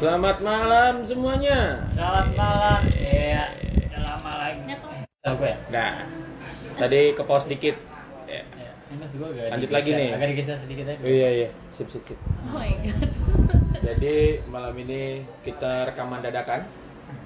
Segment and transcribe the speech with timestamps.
[0.00, 1.84] Selamat malam semuanya.
[1.92, 2.88] Selamat malam.
[2.88, 3.52] Iya,
[3.84, 4.72] udah lama lagi.
[5.20, 5.58] Tahu gue ya?
[5.68, 5.92] Nah,
[6.80, 7.76] tadi ke pause dikit.
[8.24, 8.40] Ya.
[8.48, 8.72] Iya.
[9.52, 10.16] Lanjut lagi nih.
[10.16, 10.96] Agak digeser sedikit aja.
[10.96, 12.16] Oh, iya iya, sip sip sip.
[12.16, 13.12] Oh my god.
[13.92, 16.64] Jadi malam ini kita rekaman dadakan.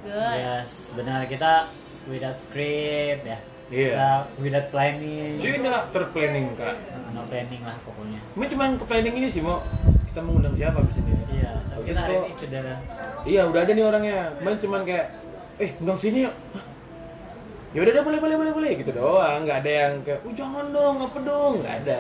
[0.03, 0.35] Good.
[0.35, 1.71] Yes, benar kita
[2.11, 3.39] without script ya.
[3.71, 3.91] Iya.
[3.95, 4.11] Kita
[4.43, 5.39] without planning.
[5.39, 6.75] Nggak terplanning kak.
[7.15, 8.19] No planning lah pokoknya.
[8.35, 9.63] Ini cuma ke planning ini sih mau
[10.11, 11.14] kita mengundang siapa di sini?
[11.85, 12.63] Iya, Terus kita hari kok- ini sudah
[13.25, 14.19] Iya udah ada nih orangnya.
[14.37, 15.07] Kemarin cuman kayak,
[15.57, 16.35] eh undang sini yuk.
[17.75, 19.45] Ya udah deh boleh boleh boleh boleh gitu doang.
[19.45, 21.53] Nggak ada yang kayak, oh jangan dong apa dong.
[21.61, 21.99] Nggak ada.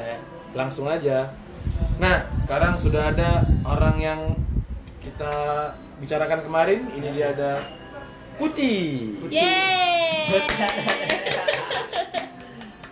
[0.52, 1.28] Langsung aja.
[1.96, 4.20] Nah sekarang sudah ada orang yang
[5.00, 5.32] kita
[5.98, 6.80] bicarakan kemarin.
[6.90, 7.50] Ini dia ada
[8.34, 9.14] Putih.
[9.30, 10.26] Yeay.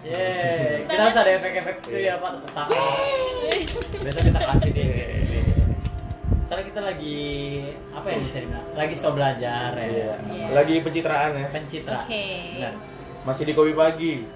[0.03, 2.75] Yeay, kita harus ada efek-efek itu ya Pak, tepuk tangan.
[4.03, 5.22] Besok kita kasih deh.
[6.53, 7.21] Soalnya kita lagi
[7.97, 8.67] apa ya bisa dibilang?
[8.77, 9.89] Lagi so belajar ya.
[9.89, 10.13] Iya.
[10.29, 10.47] Iya.
[10.53, 11.49] Lagi pencitraan ya.
[11.49, 12.05] Pencitra.
[12.05, 12.25] Oke.
[12.61, 12.75] Benar.
[13.25, 14.29] Masih di kopi pagi.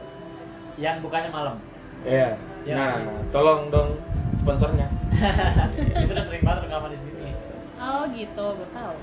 [0.81, 1.61] Yang bukannya malam.
[2.09, 2.41] Iya.
[2.65, 3.29] Iya, Nah, masih.
[3.29, 4.01] tolong dong
[4.33, 4.89] sponsornya.
[5.77, 7.29] itu udah sering banget rekaman di sini.
[7.77, 8.97] Oh gitu, gue tahu.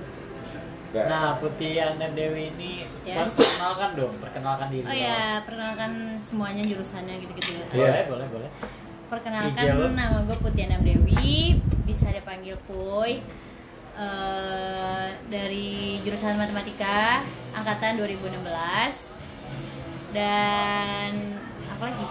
[0.97, 3.29] Nah, Putih Anda Dewi ini Yes.
[3.37, 4.89] perkenalkan dong, perkenalkan diri.
[4.89, 7.61] Oh ya, perkenalkan semuanya jurusannya gitu-gitu.
[7.61, 7.65] ya.
[7.69, 8.09] Iya.
[8.09, 8.49] Boleh, boleh, boleh.
[9.13, 9.93] Perkenalkan Ijel.
[9.93, 13.21] nama gue Putih Anam Dewi, bisa dipanggil Puy.
[13.93, 17.21] Eh, dari jurusan matematika
[17.53, 19.13] angkatan 2016
[20.17, 21.37] dan
[21.69, 22.05] apa lagi?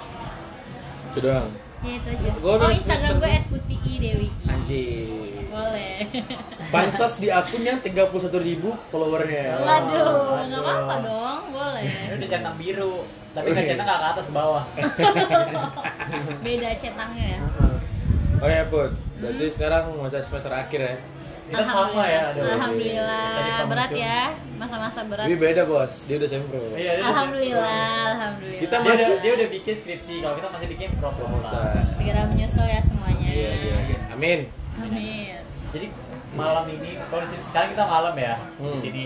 [1.11, 1.51] Itu doang.
[1.83, 2.31] Ya itu aja.
[2.39, 4.31] Gua oh Instagram gue @putih_dewi.
[4.47, 5.43] Anjir.
[5.51, 6.07] Boleh.
[6.71, 9.59] Pansos di akun yang 31.000 ribu followernya.
[9.59, 10.63] Waduh, nggak Waduh.
[10.63, 11.83] apa-apa dong, boleh.
[11.83, 13.71] Ini udah centang biru, tapi Oh, nggak iya.
[13.73, 14.65] centang nggak ke atas ke bawah.
[16.45, 17.41] Beda cetangnya ya.
[18.39, 20.95] Oh ya Put, berarti sekarang masa semester akhir ya.
[21.43, 22.43] Kita sama ya, aduh.
[22.49, 23.67] Alhamdulillah.
[23.69, 23.99] Berat tuh.
[23.99, 24.21] ya,
[24.57, 25.27] masa-masa berat.
[25.27, 26.63] Ini beda bos, dia udah sempro.
[26.73, 28.61] Iya, dia Alhamdulillah, alhamdulillah.
[28.63, 31.63] Kita Dia udah, masih- dia udah bikin skripsi, kalau kita masih bikin proposal.
[31.93, 33.29] Segera menyusul ya semuanya.
[33.29, 33.77] Iya iya.
[33.85, 33.99] iya.
[34.11, 34.41] Amin.
[34.81, 35.39] Amin.
[35.71, 35.87] Jadi
[36.33, 38.73] malam ini, kalau sekarang kita malam ya Hmm.
[38.73, 39.05] di sini.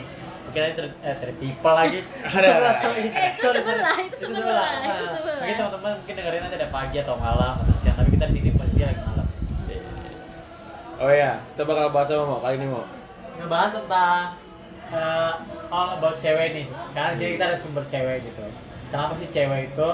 [0.57, 1.99] Ada ter, eh, tertipe lagi.
[2.37, 2.49] Ada.
[2.97, 5.39] Eh, itu Sorry, sebelah, itu sebelah, itu Nah, sebelah.
[5.39, 8.51] Mungkin teman-teman mungkin dengerin nanti ada pagi atau malam atau siang, tapi kita di sini
[8.53, 9.27] pasti lagi malam.
[10.97, 12.85] Oh ya, kita bakal bahas apa mau kali ini mau?
[13.37, 14.21] Ngebahas tentang
[14.89, 15.33] eh,
[15.69, 16.67] all about cewek nih.
[16.91, 18.45] Karena di sini kita ada sumber cewek gitu.
[18.89, 19.89] Kenapa sih cewek itu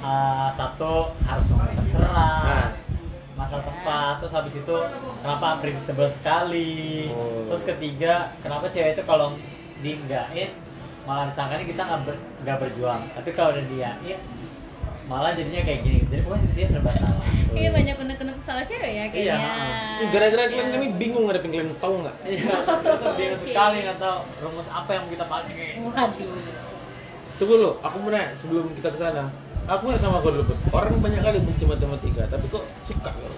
[0.00, 0.92] eh, satu
[1.22, 2.68] harus terserah, Nah.
[3.36, 4.76] masalah tepat, terus habis itu
[5.20, 7.48] kenapa unpredictable sekali, Oh.
[7.48, 9.32] terus ketiga kenapa cewek itu kalau
[9.80, 10.50] diinggain
[11.08, 12.14] malah disangkanya kita nggak ber,
[12.44, 14.18] nggak berjuang, tapi kalau udah diain
[15.10, 17.26] malah jadinya kayak gini, jadi pokoknya dia serba salah.
[17.50, 19.42] Kayaknya banyak unek-unek salah cewek ya kayaknya.
[19.42, 19.54] Iya.
[19.98, 22.16] Ini Gara-gara kalian kami bingung ngadepin kalian tahu nggak?
[22.30, 22.54] Iya,
[23.18, 23.50] bingung Oke.
[23.50, 25.68] sekali nggak tahu rumus apa yang mau kita pakai.
[25.82, 26.34] Waduh.
[27.42, 29.24] Tunggu lo, aku mau nanya sebelum kita ke sana.
[29.66, 30.54] Aku nggak sama kau dulu.
[30.70, 33.34] Orang banyak kali benci matematika, tapi kok suka kau?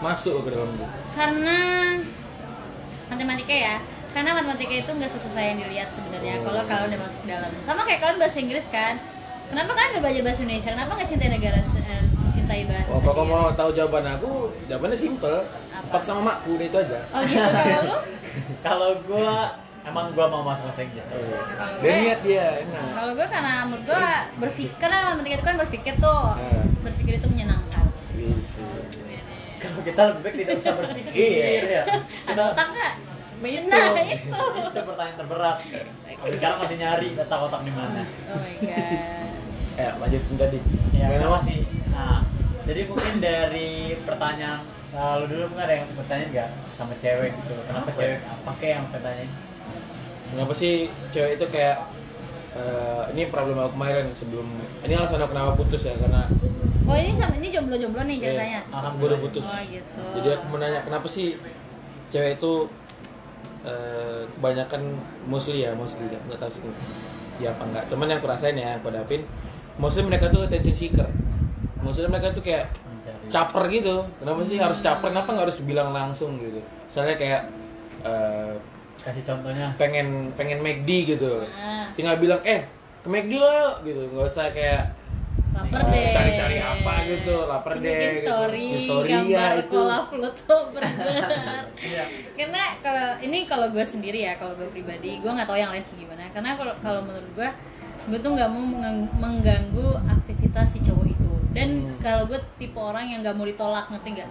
[0.00, 0.86] Masuk ke dalam itu.
[1.12, 1.58] Karena
[3.12, 3.76] matematika ya.
[4.12, 6.34] Karena matematika itu nggak sesusah yang dilihat sebenarnya.
[6.38, 6.44] Oh.
[6.46, 8.94] Kalau kalian udah masuk dalam, sama kayak kalian bahasa Inggris kan.
[9.48, 10.70] Kenapa kalian nggak belajar bahasa Indonesia?
[10.70, 14.32] Kenapa nggak cintai negara, eh, cintai bahasa Oh, kalau mau tahu jawaban aku,
[14.66, 15.38] jawabannya simple.
[15.70, 15.96] Apa?
[16.00, 17.00] Sama makku, udah itu aja.
[17.10, 17.96] Oh gitu kalau lu?
[18.62, 19.32] Kalau gua
[19.82, 21.04] emang gua mau masuk bahasa Inggris.
[21.06, 21.38] Oh, iya.
[21.74, 22.84] Dia gue- niat dia, enak.
[22.92, 24.04] Kalau gue karena menurut gue
[24.38, 26.64] berpikir karena matematika itu kan berpikir tuh, Nah.
[26.82, 27.84] berpikir itu menyenangkan.
[28.12, 28.64] Bisa.
[29.58, 31.12] Kalau kita lebih baik tidak bisa berpikir.
[31.12, 31.44] Iya.
[31.62, 31.82] ya.
[32.26, 32.94] Ada otak nggak?
[33.42, 33.68] Itu.
[33.68, 34.38] Nah, itu.
[34.62, 35.56] itu pertanyaan terberat.
[36.22, 38.02] Tapi sekarang masih nyari letak otak di mana.
[38.30, 39.30] Oh my god.
[39.72, 40.58] Eh, lanjutin tadi.
[40.92, 41.44] Ya, Gimana, kenapa Mas?
[41.48, 41.60] sih?
[41.90, 42.20] Nah,
[42.62, 43.70] jadi mungkin dari
[44.04, 44.60] pertanyaan
[44.92, 47.54] lalu dulu mungkin ada yang bertanya nggak sama cewek gitu.
[47.64, 49.26] Kenapa Apa cewek apa kayak yang bertanya?
[50.30, 50.74] Kenapa sih
[51.10, 51.76] cewek itu kayak
[52.52, 54.46] eh, ini problem aku kemarin sebelum
[54.84, 56.28] ini alasan aku kenapa putus ya karena
[56.82, 58.60] Oh ini sama ini jomblo-jomblo nih ceritanya.
[58.68, 59.46] eh, gue udah putus.
[59.48, 60.04] Oh gitu.
[60.20, 61.40] Jadi aku mau nanya kenapa sih
[62.12, 62.52] cewek itu
[63.62, 64.82] eh, kebanyakan
[65.24, 66.62] mostly ya mostly ya nggak tahu sih
[67.38, 67.84] ya apa enggak.
[67.88, 69.22] Cuman yang aku rasain ya aku hadapin
[69.76, 71.08] mostly mereka tuh attention seeker.
[71.78, 73.26] Maksudnya mereka tuh kayak Mencari.
[73.28, 73.94] caper gitu.
[74.18, 75.08] Kenapa sih harus caper?
[75.10, 76.60] Kenapa nggak harus bilang langsung gitu?
[76.60, 77.42] Misalnya kayak
[78.02, 78.54] eh,
[78.92, 79.74] Kasih contohnya.
[79.74, 82.62] pengen pengen McD gitu Nah, tinggal bilang eh
[83.02, 84.94] ke McD lah gitu nggak usah kayak
[85.52, 86.06] lapar eh, deh.
[86.16, 88.24] cari-cari apa gitu lapar deh Bikin gitu.
[88.24, 91.22] story, story gambar ya itu cola Pluto burger.
[91.76, 92.04] Iya.
[92.32, 95.84] karena kalau ini kalau gue sendiri ya, kalau gue pribadi, gue nggak tahu yang lain
[95.92, 96.24] gimana.
[96.32, 97.48] Karena kalau kalau menurut gue,
[98.08, 98.64] gue tuh nggak mau
[99.20, 101.21] mengganggu aktivitas si cowok itu.
[101.52, 102.00] Dan Hmm.
[102.00, 104.28] kalau gue tipe orang yang nggak mau ditolak ngerti nggak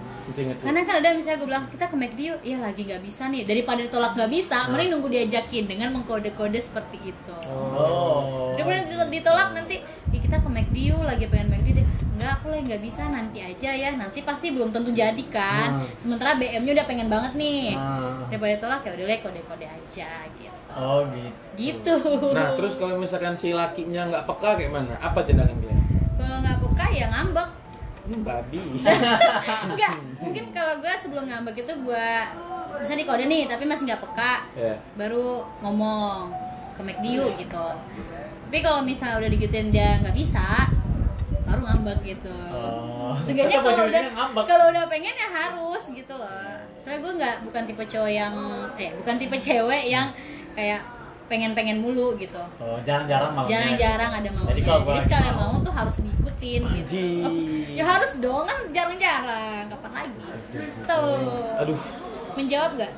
[0.58, 3.44] karena kan ada misalnya gue bilang kita ke McD yuk iya lagi nggak bisa nih
[3.44, 4.70] daripada ditolak nggak bisa Nah.
[4.72, 8.54] mending nunggu diajakin dengan mengkode-kode seperti itu Oh.
[8.54, 9.76] daripada ditolak- ditolak nanti
[10.10, 13.40] "Ih, kita ke McD yuk lagi pengen McD deh enggak aku lagi nggak bisa nanti
[13.40, 15.88] aja ya nanti pasti belum tentu jadi kan Hmm.
[15.96, 18.26] sementara BM-nya udah pengen banget nih Ah.
[18.28, 21.36] daripada ditolak ya udah deh kode-kode aja gitu Oh gitu.
[21.60, 21.96] gitu
[22.32, 24.96] Nah, terus kalau misalkan si lakinya nggak peka kayak mana?
[24.98, 25.91] Apa tindakan kalian?
[26.22, 27.50] Kalau nggak peka ya ngambek
[28.02, 28.58] Hmm, babi.
[29.70, 32.08] enggak mungkin kalau gue sebelum ngambek itu gue
[32.78, 34.74] bisa dikode nih tapi masih nggak peka ya.
[34.96, 36.34] baru ngomong
[36.74, 37.68] ke McD yuk gitu
[38.44, 40.66] tapi kalau misalnya udah digituin dia nggak bisa
[41.44, 43.14] baru ngambek gitu Oh.
[43.20, 44.04] Seenggaknya kalau udah
[44.42, 46.32] kalau udah pengen ya harus gitu loh.
[46.76, 48.34] Soalnya gue nggak bukan tipe cowok yang
[48.76, 50.08] eh bukan tipe cewek yang
[50.52, 50.80] kayak
[51.32, 52.44] pengen-pengen mulu gitu.
[52.60, 53.48] Oh, jarang-jarang mau.
[53.48, 54.52] Jarang-jarang ada maunya.
[54.52, 56.92] Jadi Jadi, kalau gua lagi sekalian mau- mau tuh harus diikutin gitu.
[56.92, 57.72] Anjing.
[57.72, 59.64] Ya harus dong kan jarang-jarang.
[59.66, 60.28] Kapan lagi?
[60.92, 61.56] Tuh.
[61.58, 61.80] Aduh.
[62.36, 62.92] Menjawab gak?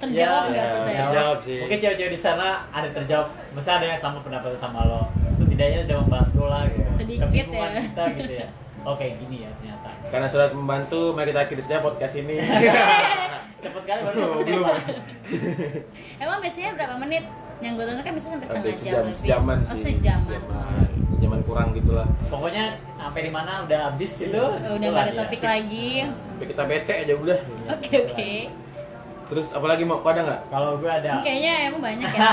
[0.00, 1.08] Terjawab Ya, nggak ya, pertanyaan?
[1.10, 1.58] terjawab sih.
[1.60, 3.26] Mungkin cewek-cewek di sana ada terjawab.
[3.50, 5.10] Masa ada yang sama pendapat sama lo.
[5.36, 6.88] Setidaknya udah membantu lah gitu.
[6.96, 7.82] Sedikit Kebingungan ya.
[7.84, 8.48] kita gitu ya.
[8.90, 9.88] Oke, gini ya ternyata.
[10.08, 12.40] Karena sudah membantu, mari kita akhiri saja podcast ini.
[13.60, 14.66] Cepet kali baru menit, belum.
[16.22, 17.24] Emang biasanya berapa menit?
[17.60, 19.18] Yang gue tonton kan biasanya sampai setengah Sampai jam sejam, lebih.
[19.20, 19.82] sejaman Oh sih.
[19.84, 20.40] sejaman.
[20.40, 22.06] Sejaman, sejaman kurang gitulah.
[22.26, 22.64] Pokoknya
[22.96, 24.32] sampai di mana udah habis itu.
[24.32, 25.88] Udah itulah nggak ada topik lagi.
[26.08, 27.38] Sampai kita bete aja udah.
[27.70, 28.30] Oke oke.
[29.28, 30.40] Terus apalagi mau ada nggak?
[30.48, 31.10] Kalau gue ada.
[31.20, 32.28] Kayaknya emang banyak ya.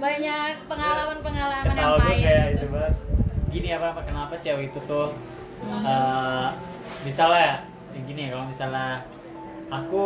[0.00, 2.66] banyak pengalaman-pengalaman yang Ketawa gue pahit kayak gitu.
[3.50, 5.12] Gini apa apa kenapa cewek itu tuh
[5.60, 5.84] Hmm.
[5.84, 6.46] eh,
[7.04, 7.60] misalnya
[7.92, 9.04] ya gini ya kalau misalnya
[9.70, 10.04] aku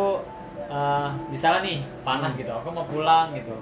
[0.65, 3.53] eh, misalnya nih panas gitu aku mau pulang gitu.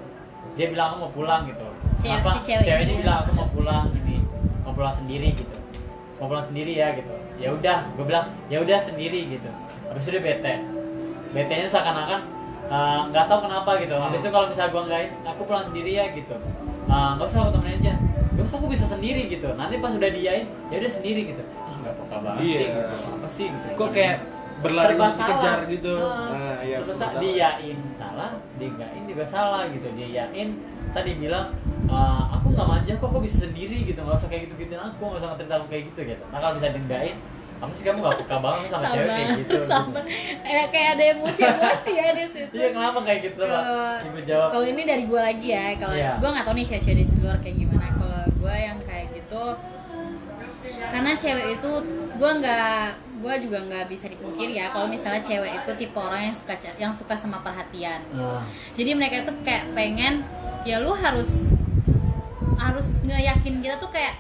[0.53, 1.65] Dia bilang aku mau pulang gitu.
[1.93, 2.37] Si- Kenapa?
[2.37, 3.19] si cewek ini ceweknya bilang.
[3.23, 4.17] aku mau pulang ini
[4.61, 5.57] mau pulang sendiri gitu.
[6.15, 7.13] Mau pulang sendiri ya gitu.
[7.35, 9.49] Ya udah gue bilang ya udah sendiri gitu.
[9.87, 10.53] Habis itu dia bete.
[11.31, 12.19] Bete nya seakan-akan
[12.65, 13.95] eh, nggak tahu kenapa gitu.
[13.95, 16.35] Habis itu kalau misalnya gue nggak aku pulang sendiri ya gitu.
[16.85, 17.93] Eh, nggak usah aku temenin aja.
[18.33, 19.49] Nggak usah aku bisa sendiri gitu.
[19.53, 21.41] Nanti pas udah diain ya udah sendiri gitu.
[21.41, 22.53] Ih nggak apa banget Iya.
[22.53, 22.79] sih gitu.
[23.09, 23.67] apa sih gitu.
[23.73, 24.15] Kok kayak
[24.63, 25.13] berlari dikejar
[25.59, 25.59] salah.
[25.67, 25.93] gitu.
[25.93, 27.21] Nah, Nah, iya, terus serba salah.
[27.21, 30.49] diain salah dia enggakin juga salah gitu dia yain
[30.89, 31.45] tadi bilang
[31.85, 35.01] "Eh, aku nggak manja kok aku bisa sendiri gitu nggak usah kayak gitu gituin aku
[35.01, 37.17] nggak usah ngerti aku kayak gitu gitu nah kalau bisa dienggakin
[37.55, 40.03] kamu sih kamu gak peka banget sama cewek kayak gitu sabar.
[40.43, 42.51] Kayak kayak ada emosi-emosi ya di situ.
[42.51, 45.95] iya kenapa kayak gitu sama Kalau ibu jawab kalau ini dari gue lagi ya, kalau
[45.95, 46.11] Iya.
[46.19, 47.87] gue nggak tahu nih cewek-cewek di luar kayak gimana.
[47.89, 49.43] Kalau gue yang kayak gitu,
[50.93, 51.71] karena cewek itu
[52.13, 52.85] gue nggak
[53.23, 56.93] gue juga nggak bisa dipungkir ya kalau misalnya cewek itu tipe orang yang suka yang
[56.93, 58.03] suka sama perhatian.
[58.13, 58.45] Nah,
[58.77, 60.21] jadi mereka tuh kayak pengen
[60.67, 61.57] ya lu harus
[62.61, 64.19] harus ngeyakin kita tuh kayak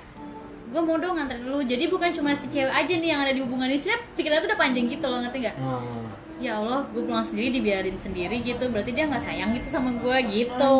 [0.73, 1.61] gue mau dong nganterin lu.
[1.61, 3.77] Jadi bukan cuma si cewek aja nih yang ada di hubungan ini.
[3.77, 5.57] Sebenarnya pikirannya tuh udah panjang gitu loh ngerti nggak?
[5.61, 6.09] Nah.
[6.41, 8.65] ya Allah gue pulang sendiri dibiarin sendiri gitu.
[8.73, 10.75] Berarti dia nggak sayang gitu sama gue gitu.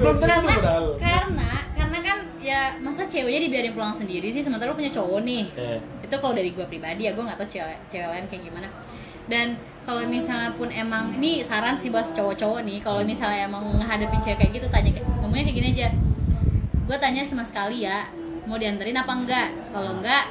[0.00, 0.86] Tentu karena padahal.
[0.96, 1.50] karena
[2.42, 4.42] ya masa ceweknya dibiarin pulang sendiri sih?
[4.42, 5.44] Sementara lu punya cowok nih.
[5.54, 8.68] Eh, itu kalau dari gue pribadi ya gue nggak tahu cewek cewek lain kayak gimana.
[9.30, 9.54] Dan
[9.86, 14.38] kalau misalnya pun emang ini saran sih buat cowok-cowok nih kalau misalnya emang menghadapi cewek
[14.42, 14.90] kayak gitu tanya
[15.22, 15.88] ngomongnya kayak gini aja.
[16.84, 18.10] Gue tanya cuma sekali ya
[18.50, 19.48] mau dianterin apa enggak?
[19.70, 20.24] Kalau enggak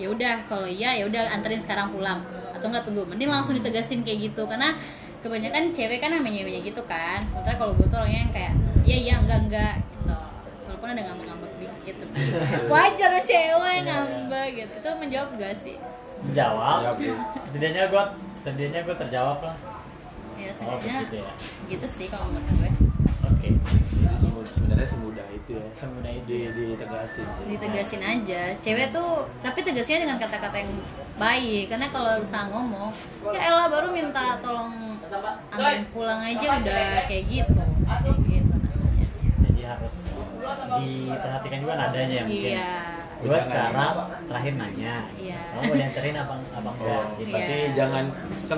[0.00, 0.34] ya udah.
[0.48, 2.24] Kalau iya ya udah anterin sekarang pulang.
[2.56, 3.04] Atau enggak tunggu.
[3.04, 4.48] Mending langsung ditegasin kayak gitu.
[4.48, 4.72] Karena
[5.20, 7.20] kebanyakan cewek kan namanya gitu kan.
[7.28, 8.52] Sementara kalau gue tuh orangnya yang kayak
[8.84, 10.23] iya iya enggak enggak gitu
[10.84, 12.16] walaupun ada ngambek-ngambek dikit tapi
[12.68, 14.74] wajar lah cewek yang ngambek gitu.
[14.84, 15.76] Itu menjawab gak sih?
[16.20, 16.78] Menjawab.
[16.84, 17.12] Jawab, Bu.
[17.40, 18.02] setidaknya gue
[18.44, 19.56] setidaknya gue terjawab lah.
[20.36, 21.32] Ya oh sebenarnya begitu ya.
[21.72, 22.70] gitu sih kalau menurut gue.
[23.24, 23.48] Oke.
[23.48, 25.64] Jadi semu- sebenarnya semudah itu ya.
[25.72, 27.44] semudah itu Di ditegasin sih.
[27.48, 28.42] ditegasin aja.
[28.60, 29.10] Cewek tuh
[29.40, 30.72] tapi tegasnya dengan kata-kata yang
[31.16, 31.72] baik.
[31.72, 32.92] Karena kalau lu salah ngomong
[33.32, 35.00] ya Ella baru minta tolong
[35.48, 37.62] anterin pulang aja udah kayak gitu.
[37.88, 39.06] Kayak gitu namanya.
[39.48, 39.96] Jadi harus
[40.76, 42.72] diperhatikan juga nadanya ya mungkin iya
[43.14, 43.46] gue Jangan.
[43.46, 43.92] sekarang
[44.26, 45.40] terakhir nanya Iya.
[45.48, 47.30] kamu mau dianterin apa apa enggak Oh, gitu.
[47.30, 47.72] berarti Iya.
[47.74, 48.04] jangan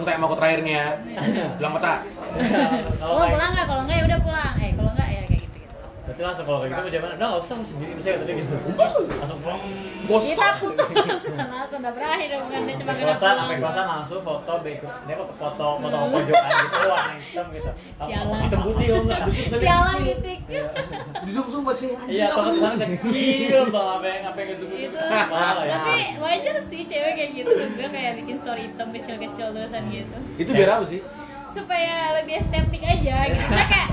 [0.02, 0.82] tak mau ke terakhirnya.
[1.60, 1.94] Bilang mata.
[2.96, 5.40] kalau mau kayak pulang nggak kalau nggak ya udah pulang eh kalau nggak ya kayak
[5.40, 5.74] gitu gitu
[6.06, 8.54] berarti langsung kalau kayak gitu mau jawaban udah nggak usah aku sendiri bisa tadi gitu
[9.18, 9.60] langsung pulang
[10.06, 10.26] Bosan.
[10.30, 14.52] kita putus nah sudah berakhir dong bukan dia cuma kena pulang sampai kosan langsung foto
[14.62, 17.70] bego, dia kok foto foto pojokan gitu warna hitam gitu.
[18.06, 18.40] Sialan.
[18.46, 19.20] Hitam putih kok enggak?
[19.58, 20.38] sialan titik
[21.26, 21.90] Di zoom zoom buat sih.
[22.06, 25.24] Iya, kosan kecil banget apa yang apa yang zoom itu ya.
[25.74, 30.50] tapi wajar sih cewek kayak gitu juga kayak bikin story hitam kecil-kecil terusan gitu Itu
[30.54, 31.02] biar apa sih?
[31.50, 33.88] supaya lebih estetik aja gitu saya kayak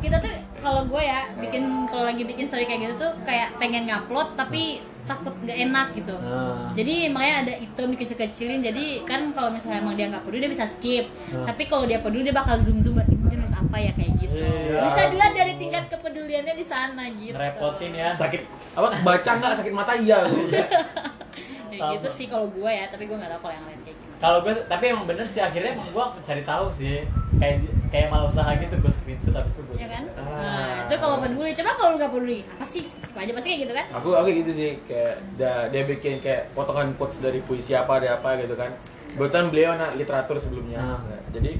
[0.00, 3.88] kita tuh kalau gue ya bikin kalau lagi bikin story kayak gitu tuh kayak pengen
[3.88, 6.14] ngupload tapi takut nggak enak gitu.
[6.22, 6.70] Nah.
[6.76, 10.66] jadi makanya ada item dikecil-kecilin jadi kan kalau misalnya emang dia nggak peduli dia bisa
[10.70, 11.10] skip.
[11.34, 11.48] Hmm.
[11.48, 13.92] tapi kalau dia peduli dia bakal zoom zoom ini nulis apa ya?
[13.96, 14.38] kayak gitu.
[14.38, 14.86] Iya.
[14.86, 17.34] bisa dilihat dari tingkat kepeduliannya di sana gitu.
[17.34, 18.10] Ngerepotin ya.
[18.14, 18.42] Sakit
[18.78, 19.52] apa baca nggak?
[19.58, 20.18] Sakit mata iya.
[21.70, 24.09] Kayak gitu sih kalau gue ya tapi gue nggak tahu kalau yang lain kayak gimana
[24.20, 27.08] kalau gue tapi emang bener sih akhirnya emang gue mencari tahu sih.
[27.40, 27.56] Kayak
[27.88, 30.04] kayak malah usaha gitu gue screenshot habis itu gue ya kan?
[30.14, 30.28] Ah.
[30.36, 31.50] nah itu kalau peduli.
[31.56, 32.82] Coba kalau lu nggak peduli apa sih?
[32.84, 33.86] Skip aja pasti kayak gitu kan?
[33.96, 34.70] Aku aku gitu sih.
[34.84, 38.76] Kayak dia, dia bikin kayak potongan quotes dari puisi apa ada apa gitu kan.
[39.10, 40.78] Kebetulan beliau anak literatur sebelumnya.
[40.78, 41.00] Ah.
[41.00, 41.56] Nah, jadi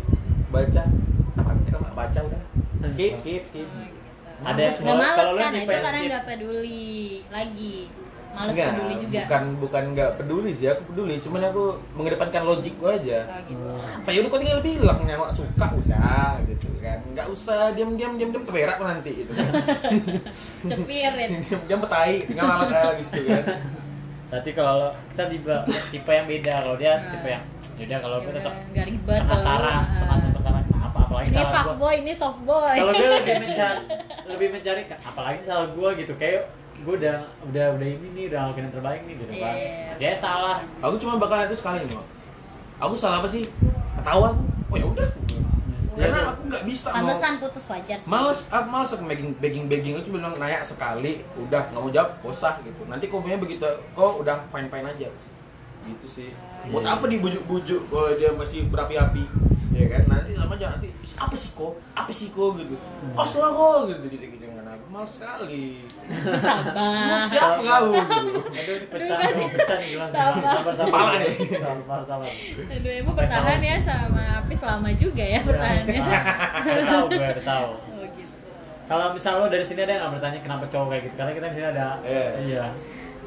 [0.48, 0.82] baca.
[1.36, 2.42] Apa kita nggak baca udah.
[2.86, 3.66] Skip skip skip.
[3.66, 3.98] Oh, gitu.
[4.40, 5.52] Ada yang nggak Kalau- males kalau lu kan?
[5.54, 6.88] itu karena nggak peduli
[7.28, 7.76] lagi
[8.30, 9.18] males Enggak, peduli juga.
[9.20, 11.14] bukan bukan nggak peduli sih aku peduli.
[11.18, 13.18] Cuman aku mengedepankan logik gua aja.
[13.26, 13.66] Oh, gitu.
[13.74, 15.66] apa ya udah kau tinggal bilang nyawa suka?
[15.72, 16.98] Udah gitu kan.
[17.10, 19.50] Nggak usah diam diam diam diam keberak kok nanti gitu kan.
[20.70, 23.44] Cepirin diam diam petai tinggal alat alat gitu kan.
[24.30, 24.78] Berarti kalau
[25.10, 25.54] kita tipe
[25.90, 27.10] tipe yang beda kalau dia Nah.
[27.10, 27.44] tipe yang
[27.80, 31.94] yaudah kalau gue tetap nggak ribet penasaran uh, penasaran penasaran apa apalagi ini salah fuckboy
[31.96, 33.82] ini soft boy kalau gue lebih mencari
[34.28, 36.42] lebih mencari apalagi salah gue gitu kayak
[36.80, 39.92] gue udah udah udah ini nih udah ngelakuin yang terbaik nih gitu kan Iya.
[39.96, 40.56] saya salah.
[40.80, 42.00] Aku cuma bakal itu sekali nih
[42.76, 43.44] aku salah apa sih?
[43.92, 44.42] Ketawa aku.
[44.66, 45.08] Oh ya udah.
[45.92, 46.30] Karena Iya.
[46.32, 48.08] aku nggak bisa mau pantesan putus wajar sih.
[48.08, 51.20] Males aku males aku begging begging begging itu bilang nanya sekali.
[51.36, 52.80] Udah nggak mau jawab usah gitu.
[52.88, 53.60] Nanti komennya begitu
[53.92, 55.08] kok udah fine fine aja.
[55.82, 56.30] Gitu sih.
[56.68, 56.96] Buat Iya.
[56.96, 59.24] apa dibujuk-bujuk kalau dia masih berapi-api
[59.70, 60.02] ya kan?
[60.10, 61.72] Nanti sama aja nanti "Is, apa sih kok?
[61.94, 62.50] Apa sih kok?
[62.58, 62.74] Gitu.
[63.14, 63.78] Os lah kok.
[63.88, 65.82] Gitu gitu gitu aku males sekali.
[66.38, 67.06] Sabar.
[67.10, 67.86] Mau siapa kau?
[67.90, 68.40] Gitu.
[68.54, 69.16] Aduh ini pecah
[69.50, 70.74] pecah nih gimana Sabar.
[70.78, 71.34] sabar nih.
[71.58, 72.30] sabar sabar
[72.70, 76.00] Aduh, ibu bertahan ya sama Apis lama juga ya bertahannya.
[76.00, 77.68] udah tahu gue tahu.
[77.98, 78.34] Oh gitu.
[78.86, 81.14] kalau misal lo dari sini ada yang nggak bertanya kenapa cowok kayak gitu?
[81.18, 81.86] Karena kita di sini ada.
[82.06, 82.26] Iya.
[82.46, 82.64] iya.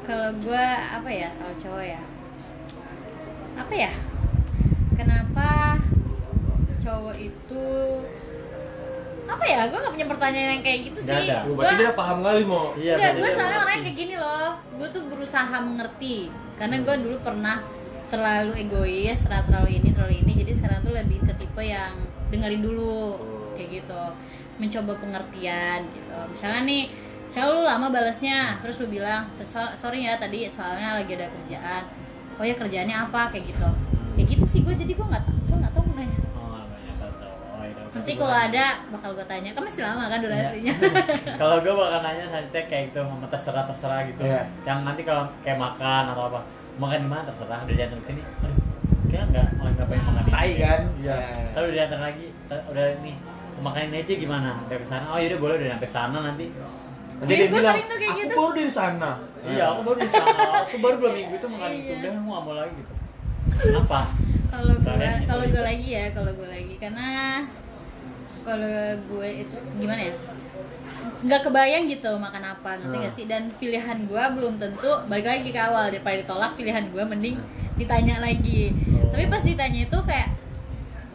[0.04, 2.00] Kalau gue apa ya soal cowok ya?
[3.56, 3.92] Apa ya?
[4.96, 5.76] Kenapa
[6.84, 7.64] cowok itu
[9.24, 9.60] apa ya?
[9.72, 11.28] Gue gak punya pertanyaan yang kayak gitu Nggak sih.
[11.32, 11.36] ada.
[11.42, 14.48] Lu Gue berarti dia paham kali mau iya Enggak, gue soalnya orangnya kayak gini loh.
[14.76, 16.16] Gue tuh berusaha mengerti.
[16.54, 17.56] Karena gue dulu pernah
[18.06, 20.32] terlalu egois, terlalu, terlalu ini, terlalu ini.
[20.44, 21.92] Jadi sekarang tuh lebih ke tipe yang
[22.28, 23.56] dengerin dulu Oh.
[23.56, 24.02] Kayak gitu.
[24.54, 26.16] Mencoba pengertian gitu.
[26.28, 26.82] Misalnya nih,
[27.24, 31.82] misalnya lu lama balasnya Terus lu bilang, "So- sorry ya tadi soalnya lagi ada kerjaan.
[32.34, 33.30] Oh ya kerjaannya apa?
[33.30, 33.68] Kayak gitu.
[34.14, 36.18] Kayak gitu sih gue, jadi gue gak, gue gak tau mau nanya
[37.94, 40.74] Nanti kalau ada bakal gue tanya, kan masih lama kan durasinya.
[41.40, 44.20] Kalau gue bakal nanya santai kayak gitu mau terserah terserah gitu.
[44.20, 44.42] Iya.
[44.64, 46.40] yang nanti kalau kayak makan atau apa.
[46.74, 47.22] Makan di mana?
[47.22, 47.62] Terserah.
[47.62, 48.22] Udah diantar ke sini.
[48.42, 48.58] Aduh
[49.06, 50.80] kayak nggak malah nggak pengen makan ini Tai kan?
[50.98, 51.16] iya.
[51.54, 52.26] Lalu udah diantar lagi.
[52.66, 53.12] Udah ini
[53.56, 54.50] makan ini aja gimana?
[54.60, 55.04] Udah ke sana.
[55.08, 56.44] Oh yaudah boleh udah sampai sana nanti.
[57.14, 59.10] Nanti Iya, dia bilang, sering tuh kayak aku gitu." baru dari sana.
[59.46, 60.42] iya aku baru di sana.
[60.66, 61.78] Aku baru dua minggu itu makan itu.
[61.84, 61.94] Iya.
[61.94, 62.92] udah aku nggak mau lagi gitu.
[63.76, 64.00] Apa
[64.50, 66.74] kalau gue gitu, kalau gue lagi ya kalau gue lagi.
[66.76, 67.06] Karena
[68.44, 70.14] kalau gue itu gimana ya
[71.24, 73.02] nggak kebayang gitu makan apa ngerti Hmm.
[73.02, 77.00] gak sih dan pilihan gue belum tentu balik lagi ke awal daripada ditolak pilihan gue
[77.02, 77.36] mending
[77.74, 79.08] ditanya lagi Oh.
[79.10, 80.28] tapi pas ditanya itu kayak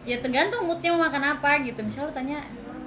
[0.03, 2.39] ya tergantung moodnya mau makan apa gitu misalnya lu tanya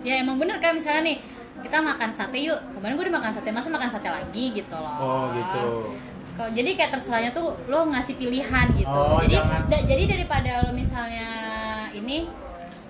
[0.02, 1.18] ya emang bener kan misalnya nih
[1.62, 4.96] kita makan sate yuk kemarin gue udah makan sate masa makan sate lagi gitu loh
[4.98, 5.64] Oh gitu.
[6.32, 8.88] Kalau jadi kayak terserahnya tuh lo ngasih pilihan gitu.
[8.88, 9.36] Oh, jadi
[9.68, 11.28] da- jadi daripada lo misalnya
[11.92, 12.24] ini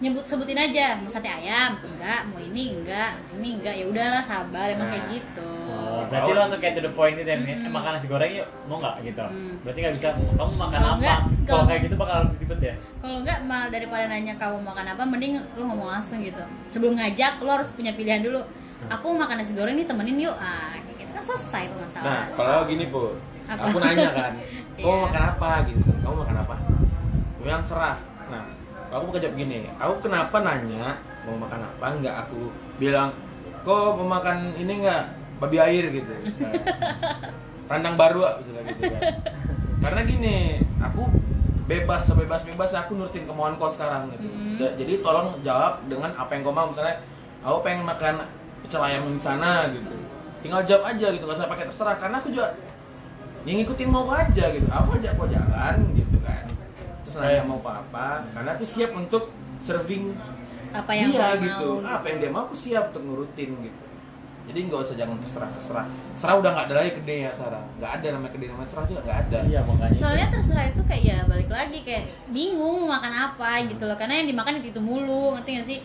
[0.03, 4.67] nyebut sebutin aja mau sate ayam enggak mau ini enggak ini enggak ya udahlah sabar
[4.69, 4.93] emang Nah.
[4.93, 8.05] kayak gitu Oh, berarti lo langsung kayak to the point itu ya, eh, makan nasi
[8.05, 9.23] goreng yuk, mau nggak gitu?
[9.23, 9.55] Mm.
[9.63, 11.01] Berarti nggak bisa, kamu makan Kalau apa?
[11.01, 12.75] nggak, Kalau kalau- kayak gitu bakal ribet ya?
[12.99, 17.33] kalau enggak mal daripada nanya kamu makan apa mending lo ngomong langsung gitu sebelum ngajak
[17.39, 18.41] lo harus punya pilihan dulu
[18.85, 21.83] aku mau makan nasi goreng nih temenin yuk ah kayak gitu kan selesai tuh Nah,
[21.83, 23.63] masalah kalau gini pun, Apa?
[23.65, 24.33] aku nanya kan,
[24.77, 25.03] kamu Iya.
[25.05, 25.91] makan apa gitu?
[25.97, 26.55] Kamu makan apa?
[27.33, 27.97] Aku yang serah.
[28.93, 31.85] Aku mau jawab gini, aku kenapa nanya mau makan apa?
[31.91, 33.09] Enggak aku bilang,
[33.63, 35.03] kok mau makan ini enggak
[35.41, 36.13] babi air gitu.
[36.13, 36.61] misalnya.
[37.73, 39.03] Randang baru misalnya gitu kan.
[39.81, 40.37] Karena gini,
[40.79, 41.09] aku
[41.65, 44.29] bebas sebebas bebas aku nurutin kemauan kau sekarang gitu.
[44.61, 47.01] Ja- Jadi tolong jawab dengan apa yang kau mau misalnya
[47.41, 48.15] aku pengen makan
[48.61, 49.89] pecel ayam di sana gitu.
[50.43, 52.51] Tinggal jawab aja gitu, gak usah pakai terserah karena aku juga
[53.43, 54.69] yang ngikutin mau aja gitu.
[54.69, 55.75] Aku ajak kau jalan.
[57.13, 57.47] Terus nanya Eh.
[57.47, 59.25] mau kau apa, karena aku siap untuk
[59.61, 60.17] serving
[60.73, 61.69] apa yang dia gitu.
[61.79, 63.83] mau Apa yang dia mau aku siap untuk nurutin gitu.
[64.43, 65.87] Jadi nggak usah jangan terserah terserah.
[66.19, 67.63] Serah udah nggak ada lagi kedai ya sekarang.
[67.79, 69.39] Nggak ada namanya kedai namanya serah juga nggak ada.
[69.45, 69.95] Iya makanya.
[69.95, 74.15] soalnya terserah itu kayak ya balik lagi kayak bingung mau makan apa gitu loh karena
[74.19, 75.79] yang dimakan itu, itu mulu ngerti gak sih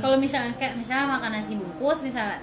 [0.00, 2.40] kalau misalnya kayak misalnya makan nasi bungkus misalnya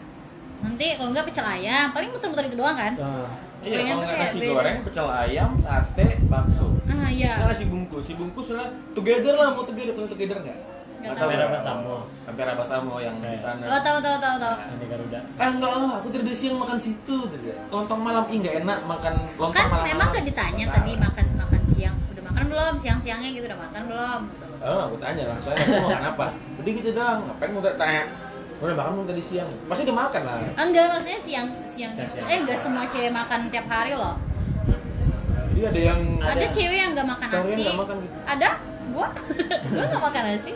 [0.59, 3.27] nanti kalau nggak pecel ayam paling muter-muter itu doang kan Ah,
[3.59, 4.51] Iya, Pengen kalau nggak nasi beda.
[4.53, 6.67] goreng, pecel ayam, sate, bakso.
[6.87, 10.57] ah iya Nggak nasi bungkus, si bungkus lah together lah mau together, punya together nggak?
[10.99, 11.15] Tahu.
[11.17, 11.97] Hampir apa Samo.
[12.23, 13.63] Hampir apa Samo yang di sana.
[13.63, 15.19] oh tahu tahu tahu tahu Nah, Ini Garuda.
[15.33, 17.51] Eh enggak lah, aku tadi siang makan situ gitu.
[17.69, 19.85] Lontong malam ih nggak enak makan lontong kan malam.
[19.87, 23.83] memang gak ditanya tadi makan makan siang udah makan belum siang siangnya gitu udah makan
[23.87, 24.21] belum
[24.59, 26.27] Oh, aku tanya lah, soalnya aku mau makan apa?
[26.59, 28.03] Udah gitu doang, ngapain mau tanya?
[28.59, 29.49] Udah makan belum tadi siang?
[29.71, 30.35] Pasti udah makan lah.
[30.59, 31.91] Ah, enggak maksudnya siang siang.
[31.95, 32.27] Siang-siang.
[32.27, 34.19] eh enggak semua cewek makan tiap hari loh.
[35.55, 36.31] Jadi ada yang Ada.
[36.35, 37.63] ada, cewek yang nggak makan nasi.
[37.63, 38.15] nggak makan gitu?
[38.27, 38.49] ada?
[38.91, 39.07] Gua?
[39.75, 40.51] Gua nggak makan nasi.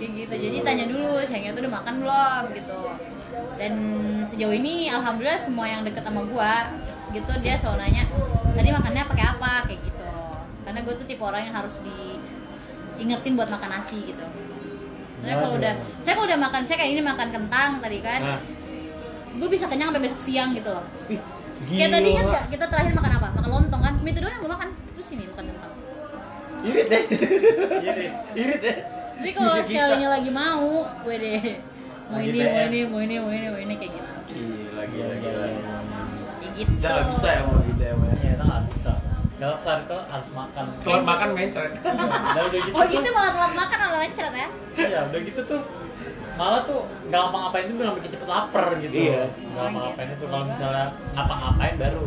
[0.00, 0.34] Kayak gitu.
[0.36, 2.42] Jadi tanya dulu sayangnya tuh udah makan belum?
[2.52, 2.80] gitu.
[3.56, 3.74] Dan
[4.28, 6.76] sejauh ini alhamdulillah semua yang deket sama gua
[7.10, 8.04] gitu dia selalu nanya
[8.52, 9.52] tadi makannya pakai apa?
[9.64, 10.12] Kayak gitu.
[10.60, 14.22] Karena gue tuh tipe orang yang harus diingetin buat makan nasi gitu
[15.20, 18.20] saya kalau udah saya kalau udah makan saya kayak ini makan kentang tadi kan.
[18.20, 18.40] Nah,
[19.30, 20.84] gue bisa kenyang sampai besok siang gitu loh.
[21.06, 21.20] Ih,
[21.70, 23.28] kayak tadi kan nggak kita terakhir makan apa?
[23.36, 23.94] Makan lontong kan?
[24.00, 24.68] Itu doang yang gue makan.
[24.96, 25.72] Terus ini makan kentang.
[26.60, 27.02] Irit deh.
[28.36, 28.60] Irit.
[28.60, 28.76] Deh.
[29.20, 30.68] tapi kalau Kita- sekalinya lagi mau
[31.04, 31.42] gue deh.
[32.10, 34.10] Mau Lagi ini mau ini mau ini mau ini mau ini kayak gitu.
[34.30, 35.46] Gila, gila, gila.
[36.40, 36.72] kayak gitu.
[36.74, 38.92] Udah nggak bisa ya mau gitu ya, kita nggak bisa.
[39.40, 40.64] Kalau sehari itu harus makan.
[40.78, 41.72] Telat makan mencret.
[41.74, 41.96] Udah
[42.38, 42.70] udah gitu.
[42.70, 45.60] oh tuh- gitu malah telat makan malah mencret ya Iya, udah gitu tuh
[46.32, 48.92] malah tuh nggak ngapa-ngapain itu bilang bikin cepet lapar gitu.
[48.94, 49.22] Iya.
[49.32, 52.04] Nggak ngapa-ngapain itu kalau misalnya ngapa-ngapain baru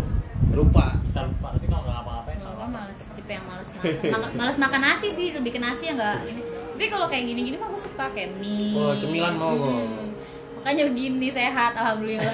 [0.52, 0.86] Lupa.
[1.02, 1.48] bisa lupa.
[1.52, 4.82] Tapi kalau nggak ngapa-ngapain Kalau nggak gue males tipe yang males makan Maka- males makan
[4.84, 6.42] nasi sih lebih ke nasi ya nggak ini
[6.74, 9.54] tapi kalau kayak gini-gini mah gue suka kayak mie Oh, cemilan mau.
[9.58, 10.10] Hmm.
[10.56, 12.34] makanya begini sehat alhamdulillah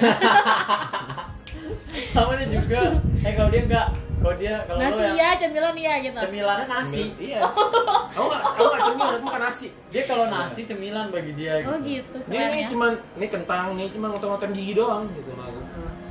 [2.10, 2.80] Sama dia juga.
[3.20, 3.86] Eh kalau dia nggak,
[4.20, 7.02] kalau dia kalau nasi yang ya cemilan iya gitu cemilannya nasi.
[7.16, 7.38] Iya.
[7.40, 9.66] Aku nggak, aku nggak cemilan, aku makan nasi.
[9.88, 11.68] Dia kalau nasi cemilan bagi dia gitu.
[11.72, 15.60] oh gitu Ini, ini cuman ini kentang nih cuma ngotong-ngotong gigi doang gitu sama aku.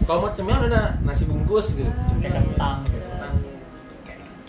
[0.09, 1.91] Kalau mau cemilan ada nasi bungkus gitu.
[2.17, 3.05] Kayak kentang gitu.
[3.05, 3.33] Kentang.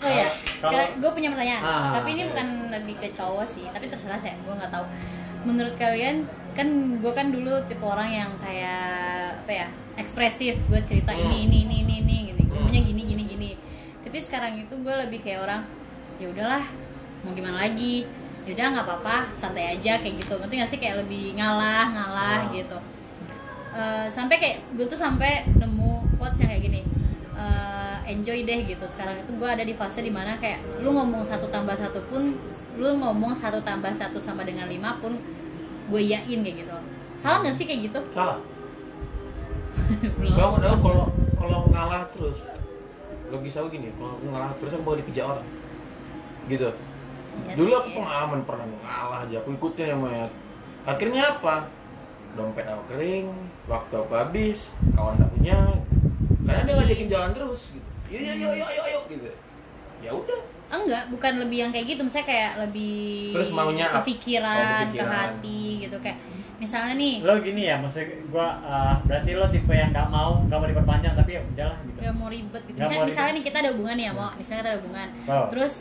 [0.01, 1.61] Oh iya, Kalau- sekarang gue punya pertanyaan.
[1.61, 2.29] Ah, tapi ini iya.
[2.33, 4.85] bukan lebih ke cowok sih, tapi terserah saya, gue nggak tahu.
[5.45, 8.83] Menurut kalian, kan gue kan dulu tipe orang yang kayak
[9.39, 10.59] apa ya, ekspresif.
[10.65, 11.25] Gue cerita Hmm.
[11.25, 12.63] ini ini ini ini ini, gini, Hmm.
[12.63, 13.51] maunya gini gini gini.
[14.01, 15.61] Tapi sekarang itu gue lebih kayak orang,
[16.17, 16.63] ya udahlah,
[17.21, 18.03] mau gimana lagi?
[18.41, 20.33] Yaudah nggak apa-apa, santai aja kayak gitu.
[20.35, 22.51] Ngerti nggak sih kayak lebih ngalah ngalah Ah.
[22.51, 22.77] gitu.
[23.71, 26.81] Eh, sampai kayak gue tuh sampai nemu quotes yang kayak gini
[27.31, 31.23] eh, enjoy deh gitu sekarang itu gue ada di fase di mana kayak lu ngomong
[31.23, 32.35] satu tambah satu pun
[32.75, 35.15] lu ngomong satu tambah satu sama dengan lima pun
[35.91, 36.75] gue yakin kayak gitu
[37.19, 38.39] salah nggak sih kayak gitu Salah.
[40.01, 40.79] Pas.
[40.81, 41.05] kalau
[41.37, 42.37] kalau ngalah terus
[43.31, 45.47] logis aku gini, kalau aku ngalah terus aku bawa dipijak orang.
[46.51, 46.67] Gitu.
[47.47, 47.79] Iya Dulu sih.
[47.79, 50.27] aku pengalaman pernah ngalah aja, aku ikutin yang namanya.
[50.83, 51.55] Akhirnya apa?
[52.35, 53.27] Dompet aku kering,
[53.71, 55.59] waktu aku habis, kawan tak punya.
[56.43, 57.89] Karena dia ngajakin jalan terus gitu.
[58.11, 59.29] Yuk yuk yuk yuk, yuk gitu.
[60.03, 60.41] Ya udah.
[60.73, 64.63] Enggak bukan lebih yang kayak gitu misalnya kayak lebih Terus maunya ke ap- pikiran, oh,
[64.63, 65.11] ke kepikiran.
[65.11, 66.17] hati gitu kayak
[66.57, 70.55] misalnya nih Lo gini ya, maksud gua eh, berarti lo tipe yang nggak mau nggak
[70.55, 71.97] mau diperpanjang tapi ya udahlah gitu.
[71.99, 73.09] gak mau ribet gitu misalnya, mau ribet.
[73.09, 75.45] misalnya nih kita ada hubungan nih ya mau misalnya kita ada hubungan Oh.
[75.49, 75.73] terus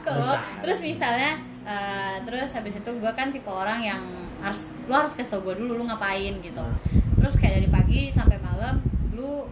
[0.00, 0.40] kalau Besar.
[0.60, 1.30] terus misalnya
[1.64, 4.02] eh, terus habis itu gue kan tipe orang yang
[4.38, 6.64] harus lu harus kasih tau gue dulu lu ngapain gitu
[7.16, 9.48] terus kayak dari pagi sampai malam lu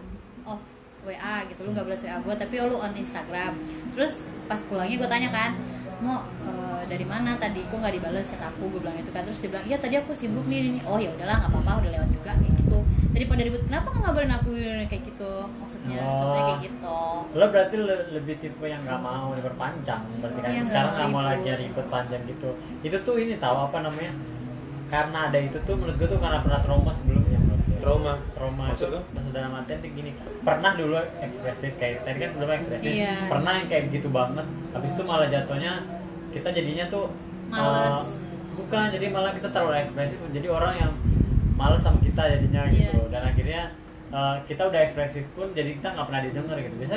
[1.03, 3.53] WA gitu lu nggak balas WA gue tapi oh, lu on Instagram
[3.91, 4.13] terus
[4.45, 5.51] pas pulangnya gue tanya kan
[5.99, 9.39] mau eh, dari mana tadi kok nggak dibalas chat aku gue bilang itu kan terus
[9.39, 12.09] dia bilang iya tadi aku sibuk nih ini oh ya udahlah nggak apa-apa udah lewat
[12.09, 12.77] juga kayak gitu
[13.13, 14.49] daripada ribut kenapa nggak ngabarin aku
[14.87, 16.15] kayak gitu maksudnya Oh.
[16.17, 16.99] contohnya kayak gitu
[17.33, 21.21] Lo berarti le- lebih tipe yang nggak mau diperpanjang berarti kan nggak sekarang nggak mau
[21.21, 21.29] ribut.
[21.29, 22.49] lagi ribet panjang gitu.
[22.81, 24.13] Itu tuh ini tahu apa namanya?
[24.85, 27.39] Karena ada itu tuh menurut gue tuh karena pernah trauma sebelumnya.
[27.83, 28.13] Trauma.
[28.31, 29.01] trauma Maksud itu lo?
[29.09, 33.13] maksud dalam artian gini pernah dulu ekspresif kayak tadi kan sebelumnya ekspresif Iya.
[33.27, 35.71] pernah yang kayak gitu banget habis itu malah jatuhnya
[36.31, 37.05] kita jadinya tuh
[37.45, 37.67] Males.
[37.69, 38.01] eh,
[38.55, 40.91] bukan jadi malah kita terlalu ekspresif jadi orang yang
[41.53, 43.11] males sama kita jadinya gitu Iya.
[43.11, 43.61] dan akhirnya
[44.09, 46.93] eh, kita udah ekspresif pun jadi kita nggak pernah didengar gitu biasa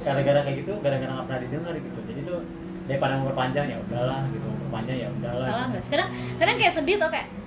[0.00, 2.38] gara-gara kayak gitu gara-gara nggak pernah didengar gitu jadi tuh
[2.84, 5.70] daripada memperpanjang ya udahlah gitu memperpanjang ya udahlah salah gitu.
[5.70, 7.39] nggak sekarang kadang kayak sedih tau kayak "Ih, sakit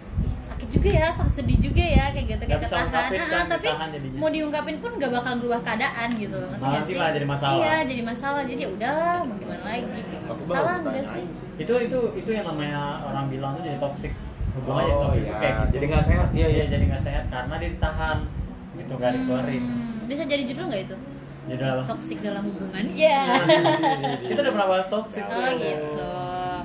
[0.74, 2.86] juga ya sedih juga ya kayak gitu kayak ketahan.
[2.88, 6.94] ungkapin Ah, kan, tapi ketahan mau diungkapin pun gak bakal berubah keadaan gitu Malah sih
[6.94, 7.56] malah jadi masalah.
[7.56, 8.42] iya jadi masalah.
[8.44, 9.86] Jadi ya udahlah mau gimana lagi?
[9.86, 10.44] Gitu.
[10.46, 11.26] Salah bertanya nggak sih?
[11.54, 14.12] itu itu itu yang namanya orang bilang tuh jadi toxic.
[14.54, 15.38] Hubungan jadi Oh, toxic iya.
[15.38, 15.74] kayak gitu.
[15.74, 16.28] Jadi nggak sehat.
[16.32, 16.64] Iya, iya.
[16.68, 18.18] jadi nggak sehat karena dia ditahan.
[18.74, 20.96] Gitu dikeluarin Hmm, bisa jadi judul nggak itu?
[21.44, 22.84] Jadi apa toxic dalam hubungan.
[22.90, 23.22] Iya.
[24.30, 26.10] Kita udah pernah bahas toxic oh gitu.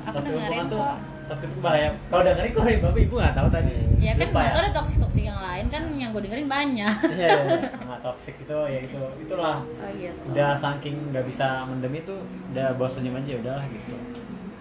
[0.04, 0.94] Aku dengerin kok
[1.28, 1.88] takut itu bahaya.
[2.08, 3.74] Kalau dengerin kok bapak ibu nggak tahu tadi.
[4.00, 6.94] Ya kan Lupa nggak tahu ada toksik toksik yang lain kan yang gue dengerin banyak.
[7.04, 7.70] Iya iya iya.
[7.76, 9.02] sama toxic itu ya itu.
[9.22, 9.58] Itulah.
[9.62, 12.14] Oh gitu udah saking nggak bisa mendem itu
[12.56, 13.94] udah senyum aja ya udahlah gitu.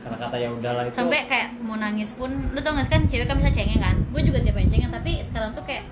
[0.04, 0.96] Karena kata ya udahlah itu.
[0.96, 3.96] Sampai kayak mau nangis pun lu tau gak sih kan cewek kan bisa cengeng kan?
[4.12, 5.88] Gue juga tiap hari cengeng tapi sekarang tuh kayak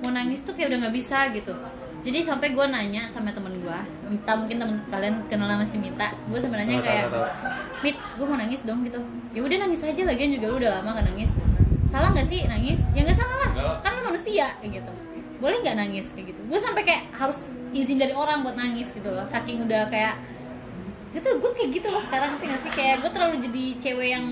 [0.00, 1.52] mau nangis tuh kayak udah nggak bisa gitu
[2.00, 6.08] jadi sampai gue nanya sama temen gue minta mungkin temen kalian kenal sama si Minta
[6.32, 7.06] gue sebenarnya kayak.
[7.84, 9.00] Mit gue mau nangis dong gitu.
[9.36, 11.30] Ya udah nangis aja lagian juga lu udah lama gak nangis.
[11.92, 12.80] Salah nggak sih nangis?
[12.96, 13.50] Ya nggak salah lah
[13.84, 14.92] kan lu manusia kayak gitu.
[15.40, 16.12] Boleh nggak nangis?
[16.16, 16.40] kayak gitu.
[16.48, 20.16] Gue sampai kayak harus izin dari orang buat nangis gitu loh saking udah kayak
[21.10, 22.70] gitu gue kayak gitu loh sekarang ngerti gak sih?
[22.72, 24.26] Kayak gue terlalu jadi cewek yang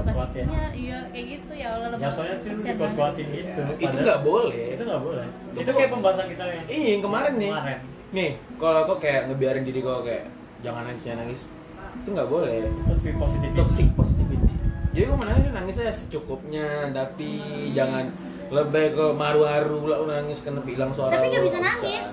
[0.00, 0.14] ya.
[0.14, 4.20] kasihnya iya kayak gitu ya Allah lebih jatuhnya sih lu kasihan dikuat-kuatin gitu itu nggak
[4.22, 4.64] boleh.
[4.74, 5.26] itu nggak boleh.
[5.26, 7.50] Itu itu kayak pembahasan kita yang iya yang kemarin nih.
[7.52, 7.78] Kemarin.
[8.08, 10.24] Nih kalau aku kayak ngebiarin diri kau kayak
[10.60, 11.42] jangan nangis jangan nangis.
[11.98, 12.56] Itu nggak boleh.
[12.64, 14.54] Itu sih positif toxic positivity.
[14.92, 17.28] Jadi gue menangis nangis aja secukupnya tapi
[17.70, 18.10] jangan
[18.48, 22.06] lebih ke maru-maru lah nangis kena hilang suara Tapi nggak bisa nangis.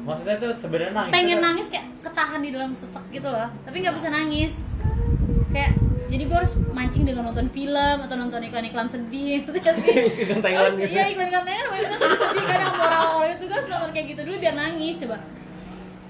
[0.00, 3.48] maksudnya tuh sebenarnya nangis pengen itu- nangis kayak ketahan di dalam sesek gitu loh.
[3.66, 4.52] Tapi nggak bisa nangis.
[5.50, 5.76] Kayak
[6.10, 9.40] jadi gue harus mancing dengan nonton film atau nonton iklan-iklan sedih.
[9.46, 10.90] Gitu kan sih Iklan Thailand Harus- gitu.
[10.90, 14.20] iya iklan-iklan Thailand namanya itu sedih-sedih kan yang orang-orang itu gue harus nonton kayak gitu
[14.22, 15.18] dulu biar nangis coba.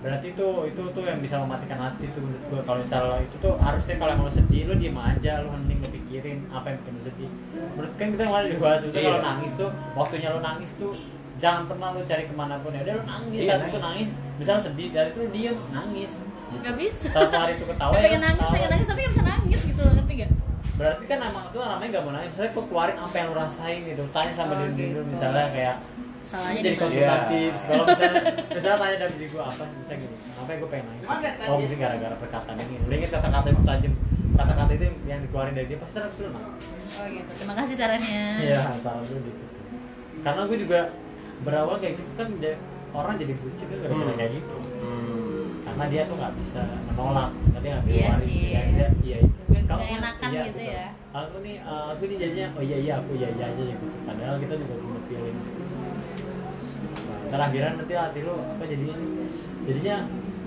[0.00, 2.60] Berarti itu itu tuh yang bisa mematikan hati tuh menurut gua.
[2.64, 6.38] Kalau misalnya itu tuh harusnya kalau lo sedih lo diem aja lo mending lo pikirin
[6.48, 7.30] apa yang bikin lo sedih.
[7.70, 9.00] Menurut kan kita kemarin dibahas Iya.
[9.04, 10.92] kalau nangis tuh waktunya lo nangis tuh
[11.36, 12.72] jangan pernah lo cari ke mana pun.
[12.72, 14.08] Ya udah lo nangis Iya, saat itu nangis.
[14.08, 14.10] nangis
[14.40, 16.12] misalnya sedih dari itu lo diem nangis
[16.52, 17.08] nggak bisa.
[17.10, 19.92] Satu hari itu ketawa ya pengen nangis pengen nangis tapi nggak bisa nangis gitu loh
[19.94, 20.30] ngerti gak
[20.74, 22.30] berarti kan emang tuh namanya nggak mau nangis.
[22.32, 25.00] Misalnya kok keluarin apa yang lo rasain gitu tanya sama Oh, diri gitu.
[25.04, 25.76] misalnya kayak
[26.20, 27.52] salahnya jadi konsultasi Iya.
[27.54, 31.06] psikolog misalnya misalnya tanya dari diri gue apa bisa gini apa yang gue pengen nangis?
[31.42, 32.76] Oh mungkin gara-gara perkataan ini.
[32.80, 33.92] Lo inget kata-kata itu tajam
[34.30, 36.64] kata-kata itu yang dikeluarin dari dia pasti terus lu nangis.
[36.96, 37.30] Oh gitu.
[37.34, 39.60] Terima kasih sarannya iya salah gue gitu sih.
[40.20, 40.80] Karena gue juga
[41.40, 42.52] berawal kayak gitu kan dia,
[42.92, 44.18] orang jadi bucin kan gara-gara Hmm.
[44.18, 44.56] kayak gitu.
[44.80, 45.19] Hmm.
[45.70, 48.42] Karena dia tuh nggak bisa menolak tadi nggak Iya keluarin sih.
[48.50, 49.18] ya, iya iya.
[49.62, 50.74] Kamu kan- enakan iya, gitu betul.
[50.74, 50.86] ya.
[51.12, 53.86] aku nih eh, aku nih jadinya oh iya iya aku iya iya aja gitu.
[54.02, 55.38] Padahal kita juga punya feeling.
[57.00, 58.94] Nah, ntar akhirnya nanti hati lu apa jadinya
[59.62, 59.96] jadinya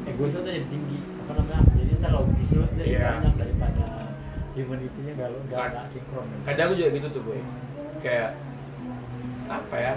[0.04, 1.62] egois tuh jadi tinggi apa namanya?
[1.74, 3.08] Jadi ntar logis lu tuh jadi Iya.
[3.16, 3.86] banyak daripada
[4.54, 6.28] humanity-nya gak lu gak, gak sinkron.
[6.44, 7.40] Kadang aku juga gitu tuh boy.
[8.00, 8.30] Kayak
[9.48, 9.94] apa ya?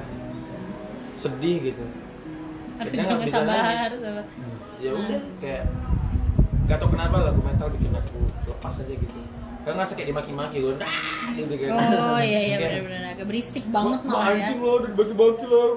[1.19, 1.85] Sedih gitu.
[2.77, 4.27] Harus Kayaknya jangan bisa sabar nangis.
[4.87, 5.63] Ya udah kayak
[6.67, 9.19] gak tau kenapa lagu metal bikin aku lepas aja gitu.
[9.63, 10.95] Kan ngerasa kayak dimaki-maki gue dah
[11.33, 11.69] gitu kan.
[11.75, 14.31] Oh iya iya Kayak, benar-benar agak berisik banget "Ma- malah ya.
[14.41, 15.63] anjing lo udah dibagi-bagi lo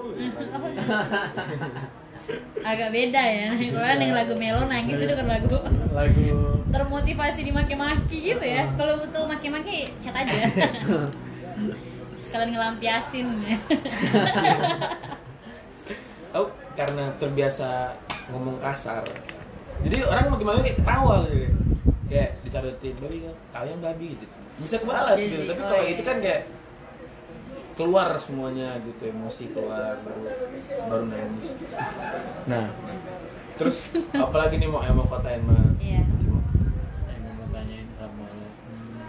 [2.61, 3.47] agak beda ya.
[3.49, 5.47] Kalau yang lagu melo nangis itu kan lagu
[5.89, 6.25] lagu
[6.73, 8.69] termotivasi dimaki-maki gitu ya.
[8.77, 10.37] Kalau butuh maki-maki chat aja.
[12.19, 13.25] Sekalian ngelampiasin.
[16.29, 16.45] Aku
[16.79, 17.91] karena terbiasa
[18.31, 19.03] ngomong kasar.
[19.83, 21.47] Jadi orang makin makin kayak ketawa gitu.
[22.07, 24.25] Kayak dicaretin babi kan kalian babi gitu.
[24.63, 25.91] Bisa kebalas Jadi, gitu tapi oh kalau iya.
[25.91, 26.41] itu kan kayak
[27.75, 30.23] keluar semuanya gitu emosi keluar baru
[30.87, 31.55] baru nangis.
[31.55, 31.75] Gitu.
[32.43, 32.67] nah
[33.55, 33.87] terus
[34.27, 36.03] apalagi nih mau yang mau kotain mah iya.
[37.07, 38.47] Yang mau tanyain sama lo.
[38.51, 39.03] Hmm,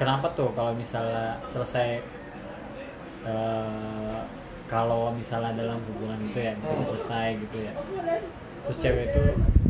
[0.00, 2.00] kenapa tuh kalau misalnya selesai
[3.28, 4.20] eh,
[4.68, 6.90] kalau misalnya dalam hubungan itu ya misalnya Hmm.
[6.92, 7.72] selesai gitu ya
[8.62, 9.22] terus cewek itu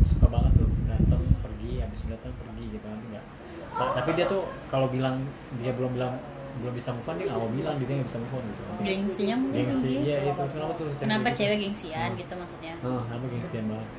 [0.05, 3.25] suka banget tuh datang pergi habis datang pergi gitu nanti nggak
[3.71, 5.23] Ta- tapi dia tuh kalau bilang
[5.57, 6.19] dia belum bilang
[6.59, 9.35] belum bisa move on dia nggak mau bilang dia nggak bisa move on gitu gengsinya
[9.37, 10.03] mungkin gengsi mungkin.
[10.03, 11.37] iya itu kenapa tuh kenapa gitu?
[11.39, 13.89] cewek gengsian gitu maksudnya oh, kenapa gengsian banget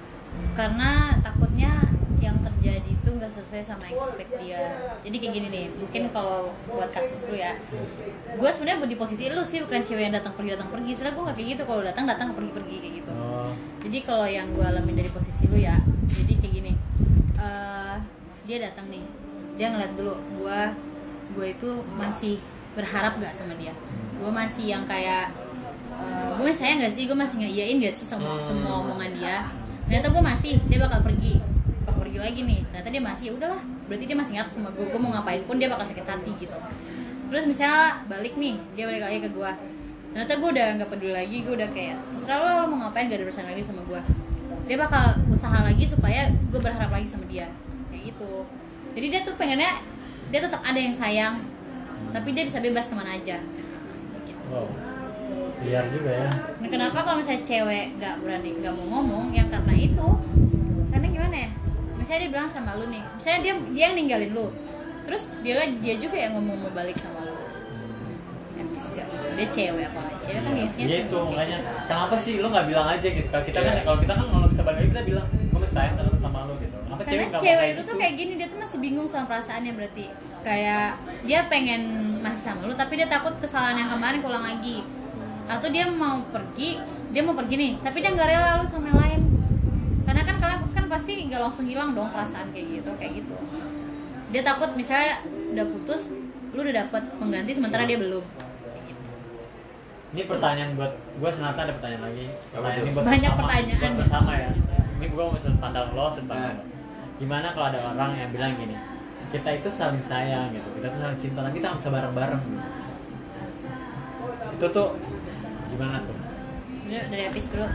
[0.52, 0.90] karena
[1.24, 1.72] takutnya
[2.20, 4.76] yang terjadi itu nggak sesuai sama expect dia.
[5.02, 7.56] Jadi kayak gini nih mungkin kalau buat kasus lu ya
[8.30, 10.90] gue sebenarnya di posisi lu sih bukan cewek yang datang pergi datang pergi.
[10.94, 13.12] Sebenarnya gue nggak kayak gitu kalau datang datang pergi pergi kayak gitu.
[13.16, 13.52] Oh.
[13.80, 15.76] Jadi kalau yang gue alamin dari posisi lu ya
[16.11, 16.72] jadi kayak gini
[17.40, 17.96] eh
[18.44, 19.04] dia datang nih
[19.56, 20.61] dia ngeliat dulu gue
[21.30, 22.37] gue itu masih
[22.74, 23.74] berharap gak sama dia?
[24.18, 25.30] Gue masih yang kayak
[26.38, 27.04] gue masih sayang gak sih?
[27.06, 28.46] Gue masih ngeiyain gak sih semua Hmm.
[28.46, 29.37] semua omongan dia?
[29.87, 31.42] Ternyata gue masih dia bakal pergi
[32.11, 32.59] pergi lagi nih.
[32.75, 35.62] Ternyata dia masih ya udahlah berarti dia masih ingat sama gue gue mau ngapain pun
[35.62, 36.59] dia bakal sakit hati gitu.
[37.31, 39.53] Terus misalnya balik nih dia balik lagi ke gue
[40.11, 43.23] ternyata gue udah nggak peduli lagi gue udah kayak terserah lo lo mau ngapain gak
[43.23, 44.01] ada urusan lagi sama gue
[44.66, 47.46] dia bakal usaha lagi supaya gue berharap lagi sama dia.
[47.94, 48.42] Kayak gitu.
[48.99, 49.79] Jadi dia tuh pengennya
[50.35, 51.46] dia tetap ada yang sayang
[52.11, 53.38] tapi dia bisa bebas ke mana aja.
[54.27, 54.46] Gitu.
[54.51, 54.66] Wow.
[55.62, 56.31] Liar juga ya.
[56.59, 60.09] Nah, kenapa kalau misalnya cewek nggak berani nggak mau ngomong yang karena itu?
[60.90, 61.51] Karena gimana ya
[62.11, 64.46] misalnya dia bilang sama lu nih misalnya dia dia yang ninggalin lu
[65.07, 67.38] terus dia dia juga yang ngomong mau balik sama lu.
[68.59, 69.07] Etis gak?
[69.38, 71.59] Dia cewek apa cewek kan gengsinya Gitu, tinggi kayak makanya.
[71.62, 73.29] gitu kenapa sih lu nggak bilang aja gitu?
[73.31, 73.83] Kalau kita kan Iya.
[73.87, 76.55] kalau kita kan kalau bisa balik lagi kita bilang gue masih sayang terus sama lu
[76.59, 76.77] gitu.
[76.83, 77.87] Kenapa karena cewek kayak itu gitu?
[77.87, 80.05] tuh kayak gini dia tuh masih bingung sama perasaannya berarti.
[80.42, 80.87] Kayak
[81.23, 81.83] dia pengen
[82.18, 84.83] masih sama lu tapi dia takut kesalahan yang kemarin keulang lagi.
[85.46, 86.75] Atau dia mau pergi
[87.14, 89.20] dia mau pergi nih tapi dia nggak rela lu sama yang lain
[90.50, 93.36] kalian putus kan pasti nggak langsung hilang dong perasaan kayak gitu kayak gitu
[94.34, 95.22] dia takut misalnya
[95.54, 96.10] udah putus
[96.50, 99.06] lu udah dapet pengganti sementara dia belum kayak gitu.
[100.10, 102.26] Ini pertanyaan buat gue senata ada pertanyaan lagi.
[102.50, 103.78] Pertanyaan ini buat Banyak bersama, pertanyaan.
[103.78, 104.50] Buat bersama ya.
[104.98, 106.66] Ini gue mau pandang lo, pandang Nah.
[107.22, 108.74] Gimana kalau ada orang yang bilang gini,
[109.30, 112.42] kita itu saling sayang gitu, kita tuh saling cinta, tapi kita nggak bisa bareng-bareng.
[112.42, 112.62] Gitu.
[114.58, 114.88] Itu tuh
[115.70, 116.16] gimana tuh?
[116.90, 117.66] Dari habis dulu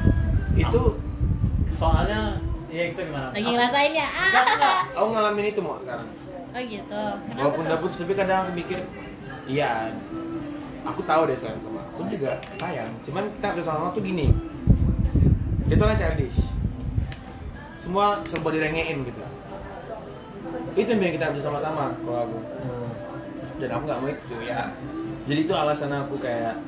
[0.59, 0.81] itu
[1.75, 2.39] Soalnya,
[2.75, 3.27] ya itu gimana?
[3.31, 4.77] lagi ngerasain ya Enggak, enggak.
[4.91, 6.07] aku ngalamin itu mau sekarang.
[6.55, 7.03] Oh gitu.
[7.27, 8.79] Kenapa walaupun udah putus tapi kadang aku mikir
[9.45, 9.91] iya
[10.83, 12.89] aku tahu deh sayang sama aku juga sayang.
[13.03, 14.27] Cuman kita bersama tuh gini.
[15.65, 16.39] Dia tuh orang childish.
[17.79, 19.21] Semua serba direngein gitu.
[20.75, 22.39] Itu yang bikin kita bisa sama-sama kalau aku.
[22.61, 22.89] Hmm.
[23.55, 24.67] dan aku nggak mau itu ya.
[25.25, 26.59] Jadi itu alasan aku kayak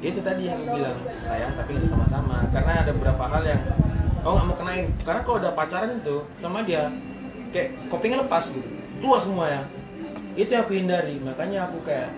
[0.00, 2.46] ya itu tadi yang aku bilang sayang tapi nggak sama-sama.
[2.54, 3.62] Karena ada beberapa hal yang
[4.20, 6.92] aku nggak mau kenain karena kalau udah pacaran itu sama dia
[7.50, 8.68] kayak kopingnya lepas gitu
[9.00, 9.62] keluar semua ya
[10.34, 12.08] itu yang aku hindari makanya aku kayak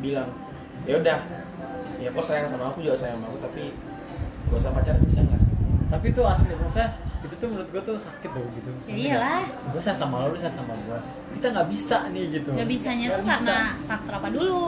[0.00, 0.26] bilang
[0.84, 1.18] ya udah
[2.00, 3.62] ya kok sayang sama aku juga sayang sama aku tapi
[4.48, 5.42] gak usah pacaran bisa nggak
[5.90, 6.86] Tapi itu asli, maksudnya
[7.20, 8.70] itu tuh menurut gue tuh sakit loh gitu.
[8.86, 9.42] ya iyalah
[9.74, 10.98] Gue sayang sama lo, lu sayang sama gue.
[11.34, 12.50] Kita nggak bisa nih gitu.
[12.54, 13.34] nggak bisanya Nggak tuh bisa.
[13.42, 13.58] karena
[13.90, 14.62] faktor apa dulu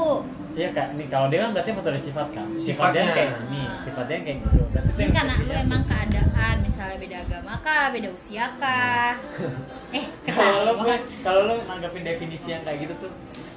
[0.52, 2.46] Iya kak, nih kalau dia kan berarti faktor dari sifat kan.
[2.54, 3.04] Sifat Sifatnya.
[3.16, 4.58] kayak gini, sifat dia kayak gitu.
[4.68, 9.12] Berarti itu yang karena lu emang keadaan misalnya beda agama kah beda usia kah
[9.96, 13.12] eh kalau ketawa kalau lo nanggapin definisi yang kayak gitu tuh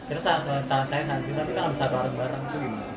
[0.06, 2.88] kita salah salah, salah saya salah kita tapi kita nggak bisa bareng bareng tuh gimana?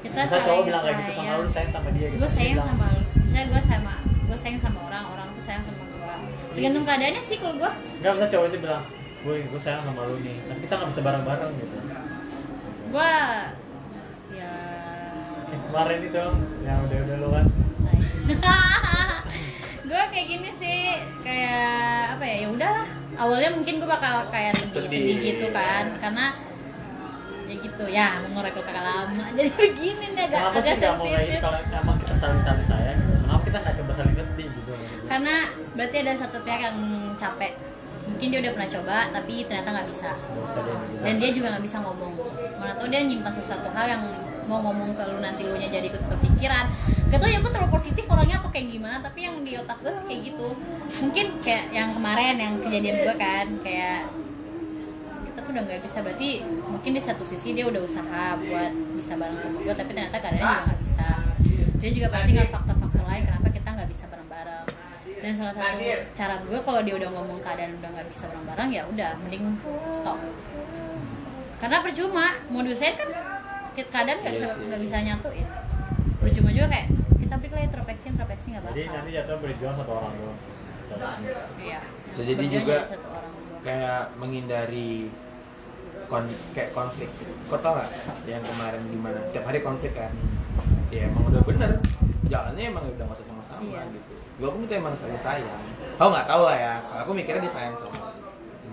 [0.00, 2.20] kita Bisa cowok saling bilang kayak gitu sama lu sayang sama dia gitu.
[2.20, 3.92] gue sayang Bilang, sama lu misalnya gue sama
[4.24, 6.14] gue sayang sama orang orang tuh sayang sama gue
[6.54, 8.82] tergantung keadaannya sih kalau gue nggak bisa cowok itu bilang,
[9.20, 11.76] gue gue sayang sama lu nih, tapi kita nggak bisa bareng bareng gitu.
[12.94, 13.14] Gue
[14.38, 14.54] ya.
[15.50, 16.24] Yang kemarin itu
[16.62, 17.46] yang udah udah lo kan.
[19.90, 20.78] gue kayak gini sih
[21.26, 22.86] kayak apa ya ya udahlah.
[23.18, 24.86] Awalnya mungkin gue bakal kayak sedih.
[24.86, 26.38] sedih gitu kan karena
[27.50, 29.26] ya gitu ya mengorek luka lama.
[29.42, 31.38] Jadi begini nih agak Kenapa agak sensitif.
[31.42, 32.98] kalau emang kita saling saling sayang?
[33.02, 34.72] Kenapa kita nggak coba saling ngerti gitu?
[35.04, 35.34] karena
[35.74, 36.78] berarti ada satu pihak yang
[37.18, 37.58] capek.
[38.06, 40.14] Mungkin dia udah pernah coba tapi ternyata nggak bisa.
[41.02, 42.14] Dan dia juga nggak bisa ngomong
[42.64, 44.02] mana tau dia nyimpan sesuatu hal yang
[44.48, 46.72] mau ngomong ke lu nanti lu nya jadi ikut kepikiran.
[47.12, 49.92] Gak tau ya gue terlalu positif orangnya atau kayak gimana tapi yang di otak gue
[49.92, 50.48] sih kayak gitu.
[51.04, 54.08] Mungkin kayak yang kemarin yang kejadian gue kan kayak
[55.28, 59.12] kita tuh udah nggak bisa berarti mungkin di satu sisi dia udah usaha buat bisa
[59.20, 61.08] bareng sama gue tapi ternyata keadaannya juga nggak bisa.
[61.84, 64.66] Dia juga pasti nggak faktor-faktor lain kenapa kita nggak bisa bareng-bareng.
[65.24, 65.84] Dan salah satu
[66.16, 69.56] cara gue kalau dia udah ngomong keadaan udah nggak bisa bareng-bareng ya udah mending
[69.92, 70.16] stop
[71.64, 73.08] karena percuma mau diusahain kan
[73.74, 75.48] keadaan nggak Iya bisa nggak bisa nyatuin.
[76.20, 78.94] Percuma juga kayak kita break lah introspeksi introspeksi nggak Jadi bakal.
[78.94, 80.38] nanti jatuh berjuang satu orang doang.
[81.58, 81.80] iya.
[82.14, 83.62] Jadi Berjuang juga jadi satu orang doang.
[83.64, 84.92] kayak menghindari
[86.04, 87.08] kon kayak konflik.
[87.48, 87.88] Kau tau gak
[88.28, 89.18] yang kemarin gimana?
[89.32, 90.12] Tiap hari konflik kan?
[90.90, 91.70] Ya emang udah bener.
[92.24, 93.80] Jalannya emang udah masuk sama-sama Iya.
[93.88, 94.12] gitu.
[94.36, 95.60] Gua pun itu emang saling sayang.
[95.96, 96.28] Kau nggak?
[96.28, 96.72] Tahu lah ya.
[97.00, 98.13] Aku mikirnya dia sayang sama aku.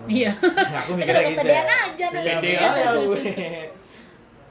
[0.07, 0.31] Iya.
[0.41, 1.77] Ya, aku mikirnya gitu Kepedean ya.
[1.89, 3.23] aja pede aja gue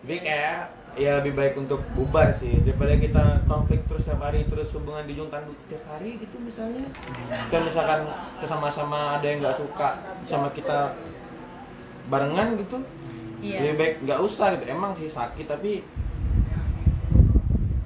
[0.01, 2.57] tapi kayak ya lebih baik untuk bubar sih.
[2.67, 6.83] Daripada kita konflik terus setiap hari terus hubungan di ujung tanduk setiap hari gitu misalnya.
[7.47, 8.01] Kita misalkan
[8.43, 10.97] sama-sama ada yang nggak suka sama kita
[12.11, 12.83] barengan gitu.
[13.45, 13.59] Iya.
[13.71, 14.65] Lebih baik nggak usah gitu.
[14.67, 15.85] Emang sih sakit tapi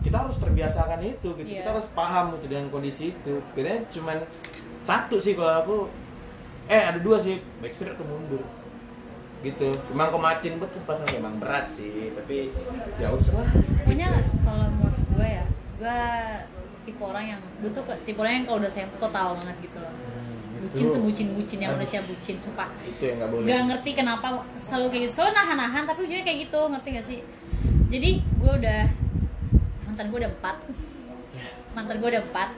[0.00, 1.48] kita harus terbiasakan itu gitu.
[1.50, 1.60] Iya.
[1.66, 3.42] kita harus paham gitu dengan kondisi itu.
[3.52, 4.22] Bedanya cuman
[4.86, 5.76] satu sih kalau aku
[6.68, 8.42] eh ada dua sih backstreet atau mundur.
[9.44, 9.76] Gitu.
[9.92, 12.48] Emang kematin betul pas emang berat sih tapi
[12.96, 13.48] ya usah lah.
[13.84, 14.08] Pokoknya
[14.40, 15.44] kalau menurut gue ya
[15.76, 16.00] gue
[16.88, 19.92] tipe orang yang gue tuh tipe orang yang kalau udah sayang total banget gitu loh.
[20.64, 20.94] Bucin Itu.
[20.96, 22.72] sebucin bucinnya manusia bucin sumpah.
[22.88, 23.44] Itu yang nggak boleh.
[23.44, 25.12] Gak ngerti kenapa selalu kayak gitu.
[25.20, 27.20] Selalu nahan-nahan tapi ujungnya kayak gitu ngerti gak sih?
[27.92, 28.82] Jadi gue udah
[29.84, 30.56] mantan gue udah empat.
[31.76, 32.48] Mantan gue udah empat.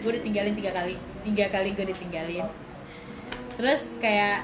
[0.00, 2.48] Gue ditinggalin tiga kali tiga kali gue ditinggalin
[3.62, 4.42] terus kayak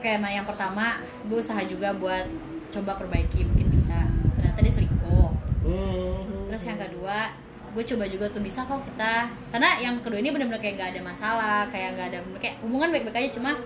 [0.00, 2.24] kayak ma- yang pertama gue usaha juga buat
[2.72, 4.08] coba perbaiki mungkin bisa.
[4.34, 5.28] Ternyata dia selingkuh.
[5.64, 6.48] Hmm.
[6.48, 7.32] terus yang kedua
[7.72, 11.00] gue coba juga tuh bisa kok kita karena yang kedua ini benar-benar kayak nggak ada
[11.02, 13.58] masalah kayak nggak ada kayak hubungan baik-baik aja cuma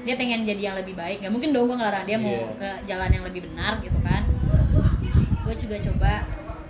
[0.00, 1.20] dia pengen jadi yang lebih baik.
[1.20, 2.48] Nggak mungkin dong gue ngelarang dia mau Iya.
[2.54, 4.22] ke jalan yang lebih benar gitu kan.
[5.42, 6.12] Gue juga coba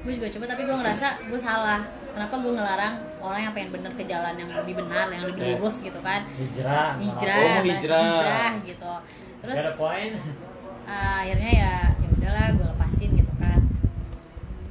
[0.02, 1.80] gue juga coba tapi gue ngerasa gue salah
[2.18, 5.54] kenapa gue ngelarang orang yang pengen bener ke jalan yang lebih benar yang lebih Iya.
[5.54, 6.26] lurus gitu kan?
[6.34, 8.02] hijrah hijrah, Oh, hijrah.
[8.02, 8.92] hijrah gitu.
[9.38, 13.60] Terus uh, akhirnya ya ya udahlah gue lepasin gitu kan.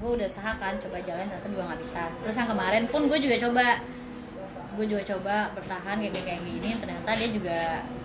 [0.03, 2.03] Gue udah usaha kan coba jalan ternyata juga nggak bisa.
[2.19, 3.65] Terus yang kemarin pun gue juga coba.
[4.75, 7.57] Gue juga coba bertahan kayak kayak gini ternyata dia juga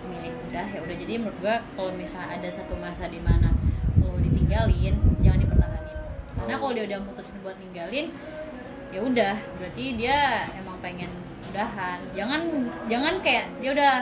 [0.07, 0.65] milih udah.
[0.71, 3.51] Ya udah jadi menurut gue kalau misalnya ada satu masa di mana
[3.99, 5.97] lo ditinggalin jangan dipertahanin.
[6.39, 8.07] Karena kalau dia udah mutusin buat ninggalin
[8.93, 11.09] ya udah berarti dia emang pengen
[11.49, 11.97] udahan.
[12.13, 12.41] Jangan
[12.85, 13.93] jangan kayak dia udah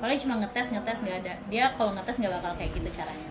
[0.00, 1.34] paling cuma ngetes ngetes nggak ada.
[1.52, 3.28] Dia kalau ngetes nggak bakal kayak gitu caranya.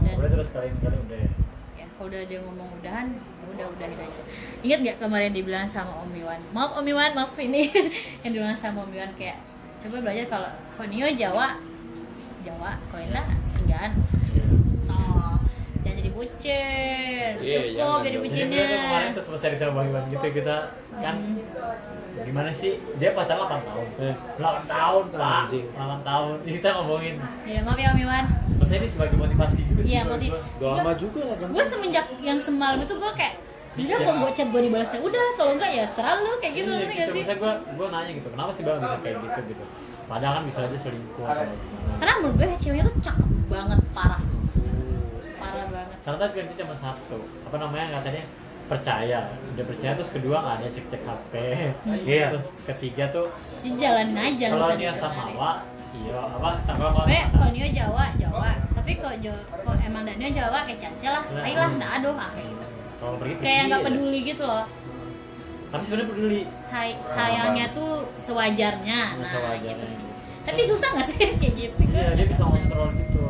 [0.00, 1.30] Dan udah terus kali kali udah ya?
[1.76, 4.22] ya kalau udah dia ngomong udahan ya udah udahin aja.
[4.64, 6.40] Ingat nggak kemarin dibilang sama Om Iwan?
[6.56, 7.68] Maaf Om Iwan masuk sini.
[8.24, 9.36] Yang dibilang sama Om Iwan kayak
[9.82, 11.58] coba belajar kalau kalau Nio Jawa
[12.46, 13.26] Jawa kalau Indah
[13.58, 14.21] tinggalan oh
[15.82, 17.32] jangan jadi bucin.
[17.38, 18.56] Iya, cukup jangan jadi bucinnya.
[18.56, 20.56] Jadi kita kemarin tuh selesai sama Bang Iwan gitu kita
[20.94, 22.22] kan Hmm.
[22.22, 22.72] gimana sih?
[22.96, 23.86] Dia pacaran 8 tahun.
[23.98, 24.14] Eh.
[24.36, 25.40] 8 tahun pak.
[25.42, 25.66] Anjing.
[25.72, 26.34] 8 tahun.
[26.44, 27.14] Kita ngomongin.
[27.44, 28.24] Ya maaf ya Om Iwan.
[28.54, 30.40] Maksudnya ini sebagai motivasi juga sih Iya, buat motiv- gua.
[30.62, 31.48] Udah lama juga lah kan.
[31.50, 33.34] gue semenjak yang semalam itu gue kayak
[33.72, 33.96] udah Iya.
[33.98, 37.08] kok gue chat gue dibalasnya udah kalau enggak ya terlalu kayak gitu Iya, ngerti gak
[37.08, 37.22] sih?
[37.24, 39.40] Misalnya gue gue nanya gitu kenapa sih bang bisa kayak gitu?
[39.48, 39.64] Gitu.
[40.04, 44.22] Padahal kan bisa aja selingkuh atau gimana karena menurut gue ceweknya tuh cakep banget parah
[46.02, 47.18] ternyata ganti cuma satu.
[47.42, 48.22] Apa namanya katanya
[48.64, 49.20] percaya.
[49.52, 51.32] Dia percaya terus kedua nggak ada cek cek HP
[52.02, 52.26] Iya.
[52.30, 53.26] terus ketiga tuh
[53.60, 55.52] ya, jalanin aja kalau dia sama wa
[55.92, 58.50] iya apa sama wa Pokoknya kalau Nio Jawa Jawa.
[58.72, 61.24] Tapi kalau Jo- kalau emang Daniel Jawa kayak caca lah.
[61.28, 61.44] Nah.
[61.44, 62.64] ayolah nah aduh ah, kayak gitu.
[62.96, 64.64] Kalau pergi kayak nggak peduli gitu loh.
[65.68, 66.40] Tapi sebenarnya peduli.
[66.58, 69.00] Say- sayangnya tuh sewajarnya.
[69.16, 69.98] Nah Sewajarnya gitu sih.
[69.98, 70.10] gitu.
[70.42, 71.80] tapi susah nggak sih kayak gitu?
[71.86, 73.22] Iya dia bisa kontrol gitu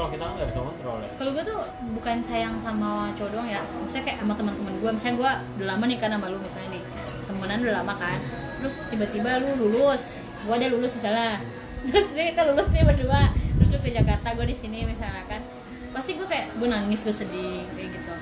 [0.00, 1.10] kalau kita kan nggak bisa kontrol ya.
[1.20, 1.60] Kalau gue tuh
[1.92, 3.60] bukan sayang sama cowok doang ya.
[3.76, 6.82] Maksudnya kayak sama teman-teman gue misalnya gue udah lama nih kan sama lu misalnya nih.
[7.28, 8.18] Temenan udah lama kan.
[8.64, 10.02] Terus tiba-tiba lu lulus.
[10.48, 11.36] Gue ada lulus misalnya.
[11.92, 13.28] Terus dia kita lulus nih berdua.
[13.60, 15.44] Terus lu ke Jakarta gue di sini misalnya kan.
[15.92, 18.12] Pasti gue kayak gue nangis gue sedih kayak gitu.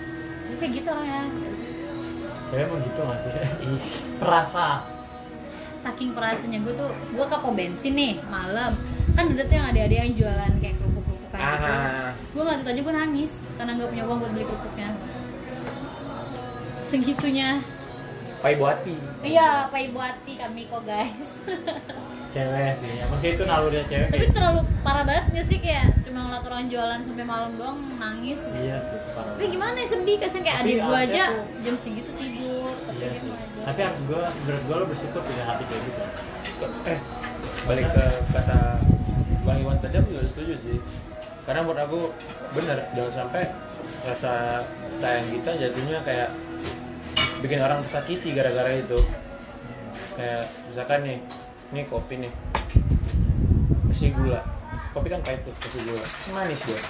[0.51, 1.31] Gue kayak gitu orangnya
[2.49, 3.77] saya emang gitu sih?
[4.25, 4.89] Perasa.
[5.85, 8.73] Saking perasaannya gue tuh gue ke pom bensin nih malam.
[9.13, 10.81] Kan udah tuh yang adik-adik yang jualan kayak
[11.31, 12.11] gitu Ah.
[12.15, 14.89] gue ngeliat itu aja gue nangis karena nggak punya uang buat beli kerupuknya
[16.83, 17.61] segitunya
[18.39, 18.95] Pai buati.
[19.21, 21.43] iya apa ibu hati kami kok guys
[22.33, 26.23] cewek sih ya masih itu naluri cewek tapi terlalu parah banget gak sih kayak cuma
[26.23, 28.57] ngeliat orang jualan sampai malam doang nangis gitu.
[28.59, 32.11] iya sih parah tapi gimana ya sedih kasihan kayak adik gue aja tuh- jam segitu
[32.15, 33.61] tidur tapi iya sih aja.
[33.65, 36.03] tapi harus gue menurut gue lo bersyukur punya hati kayak gitu
[36.85, 36.99] Eh,
[37.65, 38.59] balik ke kata
[39.43, 40.79] Bang Iwan tadi aku juga setuju sih.
[41.49, 42.01] Karena menurut aku
[42.53, 43.43] bener jangan sampai
[44.05, 44.61] rasa
[45.01, 46.29] sayang kita jatuhnya kayak
[47.41, 49.01] bikin orang tersakiti gara-gara itu.
[50.13, 51.19] Kayak misalkan nih,
[51.73, 52.33] ini kopi nih,
[53.89, 54.45] kasih gula.
[54.93, 56.05] Kopi kan pahit tuh, kasih gula.
[56.37, 56.81] Manis gue.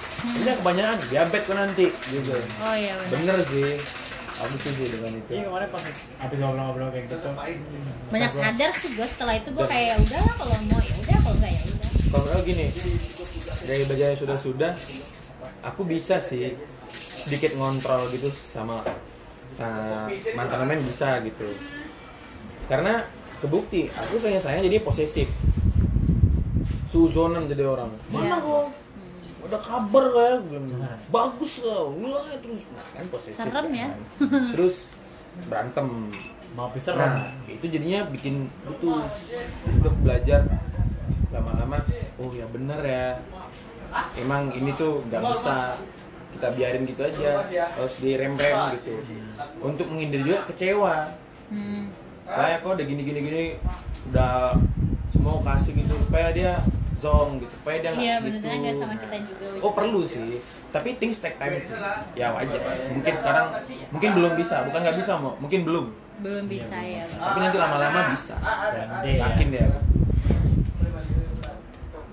[0.43, 2.35] Ini kebanyakan diabetes kok nanti gitu.
[2.35, 3.79] oh iya benar Bener sih.
[4.39, 5.31] Aku setuju dengan itu.
[5.35, 5.83] iya kemarin pas
[6.23, 7.27] habis ngobrol-ngobrol kayak gitu
[8.07, 11.35] banyak sadar sih gue setelah itu gue kayak udah lah kalau mau ya udah kalau
[11.35, 12.65] enggak ya udah kalau gini
[13.69, 14.71] dari baca yang sudah sudah
[15.61, 16.57] aku bisa sih
[16.89, 18.81] sedikit ngontrol gitu sama
[19.53, 21.45] sama mantan main bisa gitu
[22.65, 23.05] karena
[23.37, 25.29] kebukti aku sayang sayang jadi posesif
[26.89, 28.37] suzonan jadi orang mana Iya.
[28.39, 28.65] kok
[29.39, 30.97] ada kabar kayak bilang, Nah.
[31.09, 33.87] bagus lah wilayah terus nah, kan posesif Serem ya.
[33.87, 34.01] kan.
[34.53, 34.75] terus
[35.47, 35.87] berantem
[36.53, 39.31] mau bisa Nah, itu jadinya bikin putus
[39.65, 40.43] untuk belajar
[41.29, 41.77] lama-lama.
[42.17, 43.07] Oh ya bener ya.
[44.15, 45.75] Emang ini tuh nggak bisa
[46.29, 47.41] kita biarin gitu aja,
[47.73, 48.93] harus direm-rem gitu.
[49.59, 50.95] Untuk menghindari juga kecewa.
[51.49, 51.83] hmm.
[52.29, 53.43] Saya kok udah gini-gini gini,
[54.13, 54.53] udah
[55.09, 56.61] semua kasih gitu supaya dia
[57.01, 58.77] zong gitu, supaya dia nggak iya gitu.
[58.77, 60.37] sama kita juga Oh perlu sih,
[60.69, 61.73] tapi things take time sih.
[62.13, 62.61] Ya wajar.
[62.93, 63.47] Mungkin sekarang,
[63.89, 65.85] mungkin belum bisa, bukan nggak bisa mau, mungkin belum.
[66.19, 68.35] belum bisa ya Tapi nanti lama-lama bisa.
[68.43, 69.23] Gande ya.
[69.33, 69.63] Yakin deh.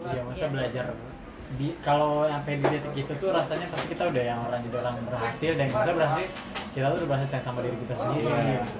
[0.07, 0.53] Iya, masa Yes.
[0.55, 0.85] belajar
[1.57, 4.95] di kalau sampai di titik itu tuh rasanya pasti kita udah yang orang jadi orang
[5.03, 6.27] berhasil dan kita berhasil
[6.71, 8.27] kita tuh udah berhasil sayang sama diri kita sendiri.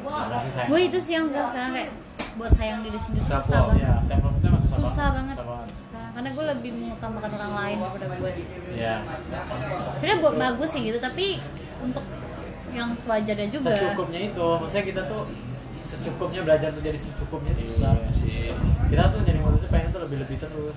[0.03, 0.69] Berhasil sayang.
[0.69, 1.91] gue itu sih yang gue sekarang kayak
[2.37, 4.17] buat sayang diri sendiri susah banget ya, susah,
[4.69, 5.77] susah banget Susah banget.
[5.79, 8.31] sekarang karena gue lebih mengutamakan orang lain daripada gue
[8.75, 8.95] Iya.
[9.95, 11.41] sebenarnya buat bagus sih gitu tapi
[11.79, 12.05] untuk
[12.71, 15.23] yang sewajarnya juga secukupnya itu maksudnya kita tuh
[15.81, 18.53] secukupnya belajar tuh jadi secukupnya itu susah Iya sih.
[18.91, 20.77] kita tuh jadi modusnya pengen tuh lebih lebih terus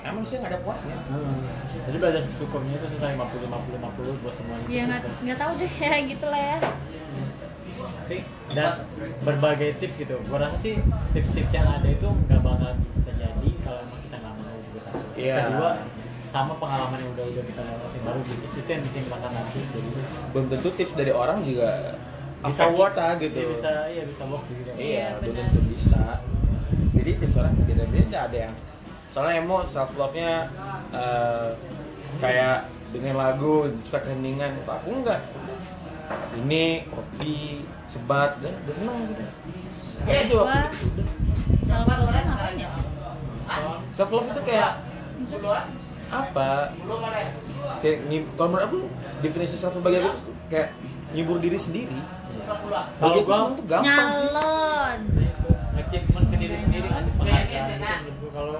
[0.00, 0.96] Emang sih nggak ada puasnya.
[1.82, 5.72] jadi belajar secukupnya itu susah 50 50 50 buat semuanya ya nggak nggak tahu deh
[5.82, 6.58] ya gitu lah ya.
[7.80, 8.16] Tapi
[8.50, 8.72] dan
[9.20, 10.16] berbagai tips gitu.
[10.26, 10.74] Gua rasa sih
[11.12, 14.78] tips-tips yang ada itu nggak bakal bisa jadi kalau emang kita nggak mau gitu.
[14.80, 15.36] Satu Iya.
[15.46, 15.70] kedua
[16.26, 18.44] sama pengalaman yang udah udah kita lewatin baru gitu.
[18.54, 19.88] Itu yang bikin kita nanti jadi.
[20.30, 21.70] Belum tentu tips dari orang juga
[22.40, 23.36] bisa work kita gitu.
[23.38, 24.70] Iya, bisa iya bisa work gitu.
[24.70, 26.02] Iya, Iya, belum tentu bisa.
[26.90, 28.18] Jadi tips orang beda-beda.
[28.28, 28.54] Ada yang
[29.10, 30.46] soalnya emo self love nya
[32.18, 34.58] kayak dengan lagu suka keheningan.
[34.66, 35.22] Aku enggak?
[36.34, 39.24] Ini kopi sebat dan udah seneng gitu.
[40.06, 40.66] Kayak itu Wah.
[41.66, 42.70] self love ngapain ya?
[43.94, 44.70] Self love itu kayak
[46.10, 46.74] apa?
[47.78, 47.98] kayak
[48.34, 48.78] kalau menurut aku
[49.22, 50.74] definisi self love bagi aku tuh kayak
[51.14, 51.98] nyibur diri sendiri.
[52.98, 53.94] Kalau aku gua semua tuh gampang sih.
[53.94, 55.00] Nyalon.
[55.78, 58.58] Achievement ke diri sendiri gua kalau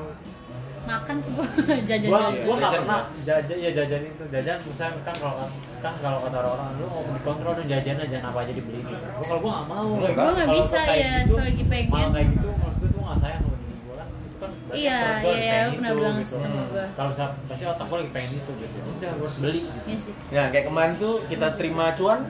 [0.93, 1.47] makan sih gua
[1.89, 5.35] jajan gua jajan gua nggak Jajan pernah jajan ya jajan itu jajan misalnya kan kalau
[5.81, 9.23] kan kalau kata orang lu mau dikontrol dan jajan aja apa aja dibeli gitu gua
[9.23, 11.91] kalau gua nggak mau Gua nggak Kalau bisa ya, gitu, selagi pengen.
[11.91, 14.79] malah kayak gitu menurut gua tuh nggak sayang sama diri gua kan itu kan berarti
[14.81, 16.37] Iya, iya, lu pernah bilang gitu.
[16.37, 16.85] sama gua.
[16.91, 20.13] kalau bisa pasti otak gua lagi pengen itu gitu udah gua harus beli Iya sih
[20.31, 22.21] Nah, kayak kemarin tuh kita terima cuan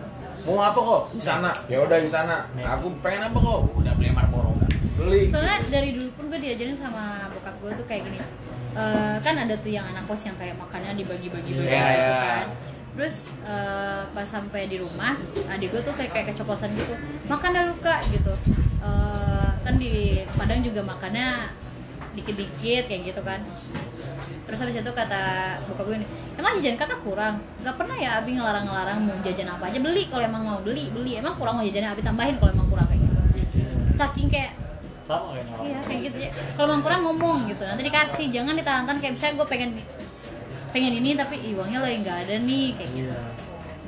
[0.41, 1.03] mau apa kok?
[1.11, 1.53] Di sana.
[1.69, 2.49] Ya udah di sana.
[2.57, 3.61] Aku pengen apa kok?
[3.75, 4.57] Udah beli Marlboro.
[4.97, 5.29] Beli.
[5.29, 8.21] soalnya dari dulu pun gue diajarin sama bokap gue tuh kayak gini
[8.71, 12.21] Eh, kan ada tuh yang anak kos yang kayak makannya dibagi-bagi bagi Iya, gitu iya.
[12.23, 12.47] kan.
[12.95, 15.19] Terus eh, pas sampai di rumah
[15.51, 16.95] adik gue tuh kayak kayak keceplosan gitu
[17.27, 18.31] makan dah luka gitu.
[18.81, 21.51] Eh, kan di Padang juga makannya
[22.15, 23.43] dikit-dikit kayak gitu kan.
[24.47, 25.23] Terus habis itu kata
[25.67, 27.43] bokap gue ini emang jajan kakak kurang?
[27.63, 29.79] Nggak pernah ya abi ngelarang-ngelarang mau jajan apa aja?
[29.79, 31.19] Beli kalau emang mau beli beli.
[31.19, 31.91] Emang kurang mau jajannya?
[31.91, 33.21] Abi tambahin kalau emang kurang kayak gitu.
[33.95, 34.55] Saking kayak
[35.11, 36.19] sama kayaknya Iya kayak gitu.
[36.55, 38.27] Kalau emang kurang ngomong gitu, nanti dikasih.
[38.31, 39.71] Jangan ditahan-tahan kayak misalnya gue pengen
[40.71, 43.11] pengen ini tapi ih, uangnya lagi nggak ada nih kayak gitu.
[43.11, 43.19] iya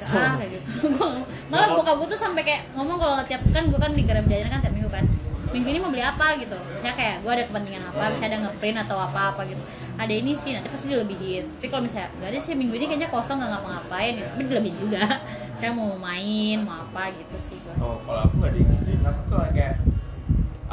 [0.03, 0.67] Gak ah kayak gitu.
[1.51, 4.51] Malah bokap gue tuh sampai kayak ngomong kalau tiap kan gue kan di garam jajan
[4.51, 5.07] kan tiap minggu kan.
[5.53, 6.57] Minggu ini mau beli apa gitu.
[6.75, 9.63] Misalnya kayak gue ada kepentingan apa, misalnya ada ngeprint atau apa-apa gitu.
[10.01, 11.45] Ada ini sih, nanti pasti dilebihin.
[11.61, 14.29] Tapi kalau misalnya gak ada sih minggu ini kayaknya kosong nggak ngapa-ngapain gitu.
[14.33, 15.03] Tapi dilebihin juga.
[15.59, 17.75] Saya mau main, mau apa gitu sih gue.
[17.79, 19.01] Oh, kalau aku nggak digituin.
[19.05, 19.77] Aku kok kayak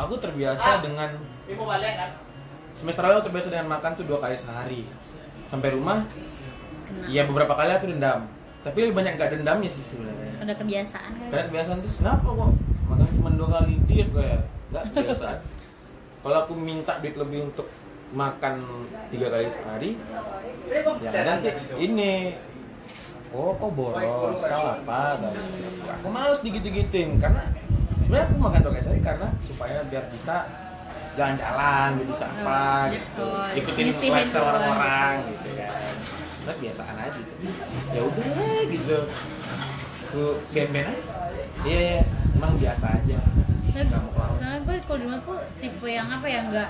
[0.05, 1.09] aku terbiasa dengan
[2.79, 4.81] semester lalu terbiasa dengan makan tuh dua kali sehari.
[5.49, 6.05] Sampai rumah,
[7.09, 8.29] iya beberapa kali aku dendam.
[8.63, 10.33] Tapi lebih banyak nggak dendamnya sih sebenarnya.
[10.45, 11.27] Udah kebiasaan kan.
[11.31, 12.51] Karena kebiasaan terus kenapa kok
[12.87, 14.41] makan cuma dua kali diet kayak
[14.71, 15.39] nggak kebiasaan.
[16.23, 17.67] Kalau aku minta duit lebih untuk
[18.11, 18.59] makan
[19.13, 19.91] tiga kali sehari,
[20.99, 21.47] ya nanti
[21.77, 22.35] ini
[23.29, 25.33] oh kok boros kau apa dan
[26.01, 27.45] aku males digitu-gituin karena
[28.09, 30.35] sebenarnya aku makan sehari karena supaya biar bisa
[31.13, 33.21] jalan-jalan bisa apa Oh, gitu.
[33.21, 35.93] oh, ikutin lifestyle orang-orang gitu kan.
[36.41, 37.33] Nah, biasaan aja gitu.
[37.93, 38.97] ya udah gitu.
[40.09, 41.03] Aku ben-ben aja.
[41.69, 42.01] Iya iya.
[42.33, 43.19] Emang biasa aja
[44.35, 46.69] Soalnya, gue kalau di rumah tuh tipe yang apa ya nggak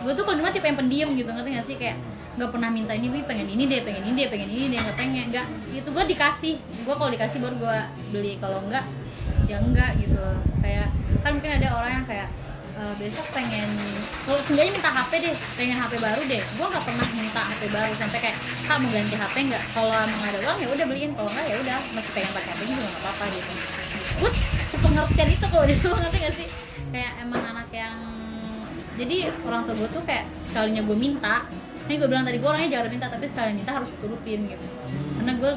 [0.00, 1.76] gue tuh kalau di rumah tipe yang pendiam gitu ngerti gak sih?
[1.78, 1.96] Kayak
[2.38, 4.96] nggak pernah minta ini Wi, pengen ini deh pengen ini deh pengen ini deh nggak
[4.96, 5.46] pengen nggak.
[5.76, 7.78] Itu gue dikasih gue kalau dikasih baru gue
[8.14, 8.84] beli kalau enggak
[9.46, 10.38] ya enggak gitu loh.
[10.64, 10.88] Kayak
[11.20, 12.28] kan mungkin ada orang yang kayak
[12.80, 13.68] "Eh, besok pengen
[14.24, 16.40] kalau seenggaknya minta HP deh pengen HP baru deh.
[16.56, 19.62] Gue nggak pernah minta HP baru sampai kayak kak mau ganti HP nggak?
[19.76, 22.60] Kalau emang ada uang ya udah beliin kalau enggak ya udah masih pengen pakai HP
[22.72, 23.52] juga nggak apa-apa gitu.
[24.22, 24.30] Gue
[24.80, 26.48] sepengertian itu kalau di rumah ngerti gak sih?
[26.88, 27.96] Kayak emang anak yang
[28.96, 31.44] jadi orang tua gue tuh kayak sekalinya gue minta
[31.84, 34.66] ini gue bilang tadi gue orangnya jarang minta tapi sekalian minta harus turutin gitu.
[35.20, 35.50] Karena gue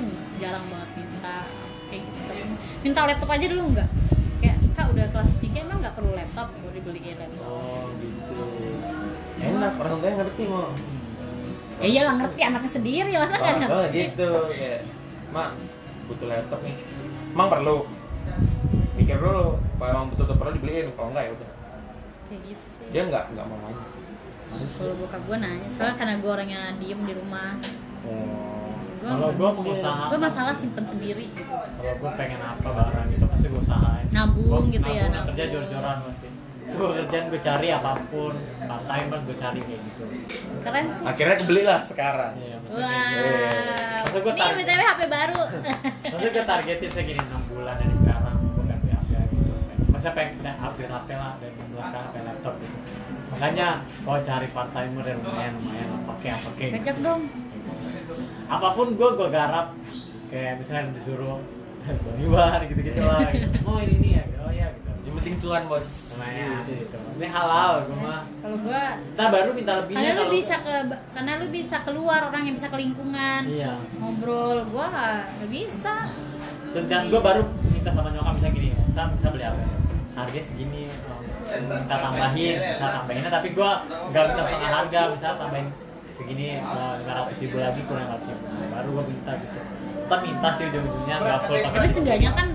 [0.43, 1.35] jarang banget minta
[1.87, 2.41] kayak gitu tapi
[2.83, 3.89] minta laptop aja dulu enggak
[4.43, 6.47] kayak kak udah kelas 3 emang nggak perlu laptop?
[6.59, 7.47] Gue dibeliin laptop.
[7.47, 8.43] Oh gitu.
[9.39, 10.67] Enak orang tuanya ngerti mau
[11.81, 13.97] ya iyalah ngerti anaknya sendiri masa nggak oh, oh ngerti?
[14.07, 14.79] gitu kayak
[15.31, 15.55] mak
[16.11, 16.75] butuh laptop nih.
[17.33, 17.75] Emang perlu
[19.03, 19.45] pikir dulu
[19.75, 21.49] kalau emang betul-betul perlu dibeliin kalau enggak ya udah.
[22.23, 22.85] Kayak gitu sih.
[22.89, 23.85] Dia nggak nggak mau nanya.
[24.53, 27.51] Kalau bokap gue nanya soalnya karena gue orangnya diem di rumah.
[28.03, 28.71] Oh.
[28.95, 31.51] Gue Kalau gua mau usaha- gue masalah simpen sendiri gitu.
[31.51, 34.05] Kalau gue pengen apa barang gitu pasti gue usahain.
[34.09, 35.53] Nabung Gua gitu ya, nabung, kerja nabung.
[35.59, 36.27] jor-joran pasti
[36.63, 38.33] gue kerjaan gue cari apa pun.
[38.63, 40.03] Part timers gue cari kayak gitu.
[40.63, 41.03] Keren sih.
[41.03, 42.31] Akhirnya kebeli lah sekarang.
[42.37, 42.71] Iya, gitu.
[42.73, 45.43] Wah, Maksud gua ini btw HP baru.
[46.05, 47.95] Maksudnya gue targetin saya gini 6 bulan dari
[50.03, 52.75] Masa pengen saya upgrade HP lah dari 16 sekarang ke laptop gitu.
[53.31, 53.67] Makanya
[54.03, 56.75] kalau cari part timer yang lumayan lumayan lah pakai apa kayak gitu.
[56.75, 57.21] Ngajak dong.
[58.51, 59.67] Apa pun gue gue garap.
[60.27, 61.39] Kayak misalnya disuruh
[62.03, 63.47] Bonibar gitu-gitu lah gitu.
[63.63, 64.23] oh ini nih ya.
[64.43, 64.91] Oh ya gitu.
[65.07, 65.87] Yang penting cuan bos.
[66.11, 66.97] lumayan gitu.
[66.99, 68.83] Ini halal gue mah kalau gua
[69.15, 70.73] ntar baru minta lebihnya karena lu bisa ke
[71.15, 73.79] karena lu bisa keluar orang yang bisa ke lingkungan iya.
[74.03, 74.67] ngobrol.
[74.67, 74.91] Gua
[75.39, 76.11] nggak bisa.
[76.75, 79.82] Dan, dan gue baru minta sama nyokap misalnya gini bisa bisa beli apa
[80.13, 80.85] harga segini
[81.49, 83.69] minta tambahin bisa tambahinnya tapi gue
[84.13, 85.67] nggak minta setengah harga bisa tambahin
[86.13, 88.45] segini lima ratus ribu lagi kurang ratus ribu.
[88.45, 89.57] Nah, baru gue minta gitu.
[90.03, 92.47] Tetap minta sih ujung-ujungnya nggak full pakai tapi seenggaknya kan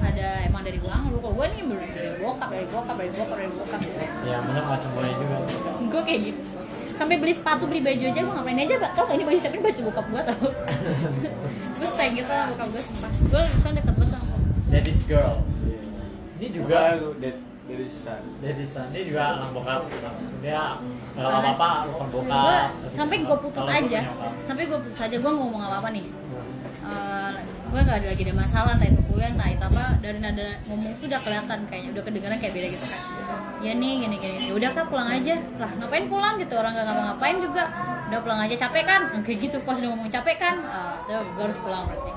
[0.00, 1.60] ada emang dari uang lu kalau gua nih
[1.92, 3.80] dari bokap dari bokap dari bokap dari bokap
[4.24, 5.36] ya benar nggak semuanya juga.
[5.86, 6.56] Gue kayak gitu sih.
[7.00, 8.90] sampai beli sepatu beli baju aja gue ngapain aja mbak?
[8.92, 9.54] Tau gak ini baju siapa?
[9.56, 10.48] Ini baju bokap gue tau.
[11.80, 13.10] Gue sayang gitu sama bokap gue sumpah.
[13.24, 14.36] Gue soalnya deket banget sama
[14.70, 15.34] daddy's girl
[16.40, 17.36] ini juga dari
[17.70, 18.24] dari sana.
[18.42, 19.86] daddy son dia juga anak bokap
[20.42, 20.80] dia
[21.14, 22.68] kalau Parah apa apa gue bokap.
[22.96, 24.00] sampai gue putus aja.
[24.48, 25.16] sampai gue putus aja.
[25.20, 26.08] Gue ngomong apa apa nih
[27.70, 29.84] gue gak ada lagi ada masalah entah itu kuliah entah itu apa.
[30.02, 33.00] Dari nada ngomong tuh udah kelihatan kayaknya udah kedengeran kayak beda gitu kan
[33.60, 35.36] ya nih gini gini ya udah kak pulang aja.
[35.60, 36.56] Lah ngapain pulang gitu?
[36.56, 37.64] Orang gak ngapa-ngapain juga.
[38.10, 39.00] Udah pulang aja capek kan?
[39.14, 40.56] Nah, kayak gitu pas udah ngomong capek kan?
[40.66, 42.10] Ah tuh gue harus pulang berarti.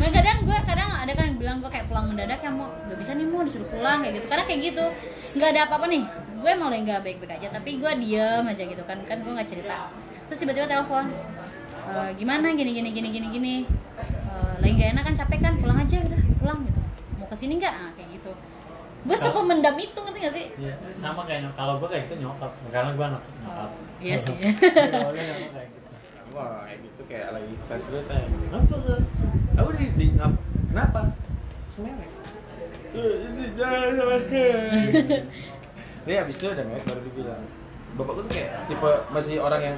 [0.00, 3.12] Nah kadang gue kadang ada kan bilang gue kayak pulang mendadak ya mau gak bisa
[3.14, 4.26] nih mau disuruh pulang kayak gitu.
[4.32, 4.84] Karena kayak gitu.
[5.36, 6.02] Nggak ada apa-apa nih.
[6.36, 8.98] Gue emang udah nggak baik-baik aja tapi gue diem aja gitu kan.
[9.04, 9.92] Kan gue nggak cerita.
[10.26, 11.06] Terus tiba-tiba telepon
[11.86, 12.50] "Eh, gimana?
[12.56, 13.54] Gini gini gini gini gini.
[14.00, 15.14] Eh, lagi gak enak kan?
[15.14, 15.54] Capek kan?
[15.60, 16.20] Pulang aja udah.
[16.42, 16.80] Pulang gitu.
[17.20, 17.70] Mau ke sini nggak?
[17.70, 18.15] Ah, kayak gitu
[19.06, 21.56] gue sepemendam itu ngerti gak sih Iya, sama kayak nyokap.
[21.56, 23.70] Kalau gue kayak gitu nyokap, karena gue anak nyokap.
[23.98, 25.88] iya sih Kalau dia nyokap kayak gitu.
[26.34, 28.26] Wah, kayak gitu kayak lagi tes gue tanya.
[28.28, 29.02] Kenapa kan?
[29.56, 30.32] Aku di, di ngap,
[30.68, 31.00] kenapa?
[31.70, 32.08] Semewek.
[32.96, 34.16] Eh, ini jangan sama
[36.06, 37.42] Dia abis itu udah mewek baru dibilang.
[37.96, 39.76] Bapakku tuh kayak tipe masih orang yang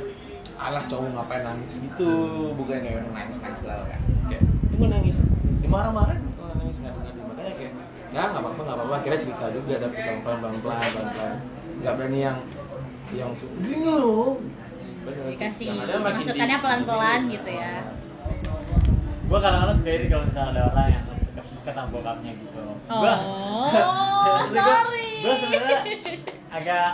[0.58, 2.10] alah cowok ngapain nangis gitu
[2.58, 4.42] bukan kayak orang nangis nangis lah kan kayak
[4.74, 5.16] cuma nangis
[5.62, 6.18] dimarah-marahin
[6.58, 6.94] nangis kayak
[8.18, 11.36] ya nggak apa-apa nggak apa-apa akhirnya cerita juga tapi pelan pelan pelan pelan pelan pelan
[11.78, 12.38] nggak berani yang
[13.14, 13.30] yang
[13.62, 14.42] gini loh
[15.06, 15.24] Bener.
[15.30, 15.66] dikasih
[16.02, 17.74] masukannya di- pelan-pelan gitu ya
[19.28, 22.60] Gue kadang-kadang suka iri kalau misalnya ada orang yang suka suka sama bokapnya gitu.
[22.88, 25.10] Gua, Oh, sorry.
[25.20, 25.78] Gue sebenarnya
[26.48, 26.86] agak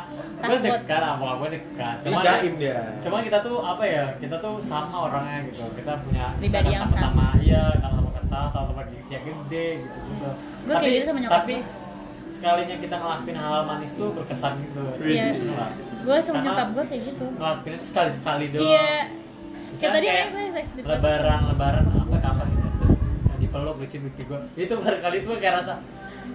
[0.43, 1.97] gue dekat sama bokap gue dekat.
[2.03, 2.79] Ini jaim dia.
[2.99, 4.05] Cuma kita tuh apa ya?
[4.19, 5.63] Kita tuh sama orangnya gitu.
[5.79, 8.04] Kita punya Pribadi kita yang sama-sama iya, sama-sama
[8.35, 10.29] kesal, sama-sama gengsi yang gede gitu gitu.
[10.67, 12.33] Gua kayak gitu sama nyokap Tapi gua.
[12.35, 14.83] sekalinya kita ngelakuin hal manis tuh berkesan gitu.
[15.07, 15.25] Iya.
[15.39, 15.71] Gitu lah.
[16.05, 18.65] gue sama Karena nyokap gue kayak gitu ngelakuin itu sekali-sekali doang.
[18.67, 22.95] iya Misalnya kayak tadi kayak gue seks di lebaran lebaran apa kapan gitu terus
[23.41, 25.75] dipeluk lucu lucu gue itu baru kali itu gue kayak rasa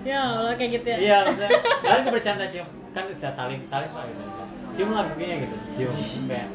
[0.01, 1.49] ya Allah kayak gitu ya iya maksudnya
[1.85, 4.21] kalian gue bercanda cium kan bisa saling saling lah gitu
[4.73, 5.95] cium lah pipinya gitu cium
[6.25, 6.47] kayak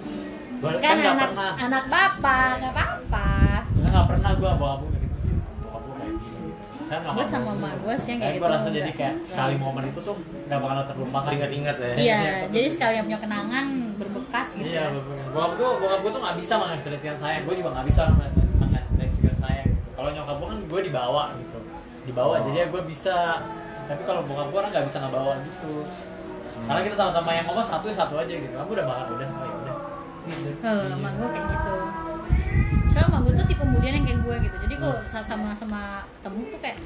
[0.58, 3.28] gue kan kan anak pernah anak bapak nggak apa-apa
[3.78, 4.74] nggak pernah gue bawa
[6.84, 9.98] gue mau sama emak gue sih yang kayak gitu rasa jadi kayak sekali momen itu
[9.98, 10.14] tuh
[10.44, 11.92] nggak bakal terlupakan Ingat-ingat ya.
[11.96, 16.20] iya jadi sekali yang punya kenangan berbekas gitu Iya, ya bokap gue bokap gue tuh
[16.20, 18.02] nggak bisa mengekspresikan saya, gue juga nggak bisa
[18.60, 19.62] mengekspresikan saya.
[19.64, 19.88] Gitu.
[19.90, 21.58] Kalau nyokap gue kan gue dibawa gitu,
[22.04, 22.42] dibawa Oh.
[22.44, 23.16] jadi ya gue bisa.
[23.84, 25.72] Tapi kalau bokap gue orang nggak bisa ngebawa gitu.
[26.64, 28.52] Karena kita sama-sama yang ngomong satu ya satu aja gitu.
[28.52, 29.76] Kamu udah makan udah, oh ya udah.
[30.24, 30.48] Gitu.
[30.54, 31.74] Eh, emak gue kayak gitu
[32.90, 34.56] soalnya emak gue tuh tipe kemudian yang kayak gue gitu.
[34.68, 35.80] Jadi kalau saat sama sama
[36.20, 36.78] ketemu tuh kayak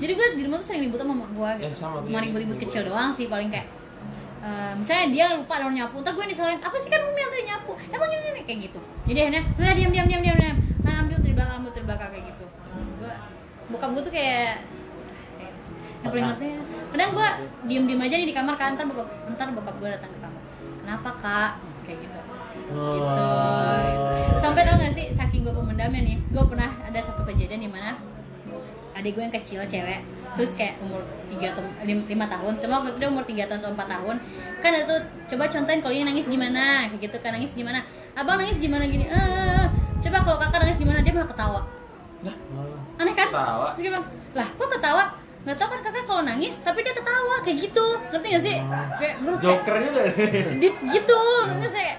[0.00, 1.66] jadi gue di rumah tuh sering ribut sama emak gue gitu.
[1.68, 2.24] Eh, sama, cuma juga.
[2.24, 3.68] ribut-ribut kecil doang sih paling kayak
[4.40, 7.32] eh, misalnya dia lupa ada orang nyapu ntar gue disalahin apa sih kan umi yang
[7.32, 7.72] tadi nyapu?
[7.92, 8.80] Emang ini, kayak gitu.
[9.04, 10.56] Jadi akhirnya udah diam diam diam diam diam.
[10.80, 12.46] Nah, ambil dari belakang ambil dari belakang kayak gitu.
[12.96, 13.12] Gue
[13.70, 14.64] bokap gue tuh kayak
[15.36, 15.74] kayak sih.
[16.00, 16.46] yang paling ngerti
[16.90, 17.28] kadang gue
[17.68, 20.42] diem diem aja nih di kamar kan ntar bokap ntar bokap gue datang ke kamar.
[20.80, 21.52] Kenapa kak
[21.86, 22.20] kayak gitu.
[22.70, 23.26] Gitu, gitu.
[24.38, 27.98] sampai tau gak sih saking gue pemendamnya nih gue pernah ada satu kejadian di mana
[28.94, 30.02] adik gue yang kecil cewek
[30.38, 32.52] terus kayak umur 3 atau 5 tahun.
[32.62, 34.16] Cuma waktu itu dia umur 3 tahun atau 4 tahun.
[34.62, 34.96] Kan itu
[35.34, 37.82] coba contohin kalau ini nangis gimana kayak gitu kan nangis gimana.
[38.14, 39.64] Abang nangis gimana gini eh
[40.00, 41.60] coba kalau kakak nangis gimana dia malah ketawa.
[42.20, 42.34] Nah,
[43.00, 43.28] aneh kan?
[43.32, 43.66] Ketawa?
[43.74, 45.04] terus bilang lah kok ketawa
[45.40, 47.86] nggak tau kan kakak kalau nangis tapi dia ketawa kayak gitu.
[48.12, 48.56] Ngerti gak sih?
[48.60, 50.02] Kayak kayak Joker juga.
[50.60, 51.20] deep gitu.
[51.48, 51.94] Ngerti saya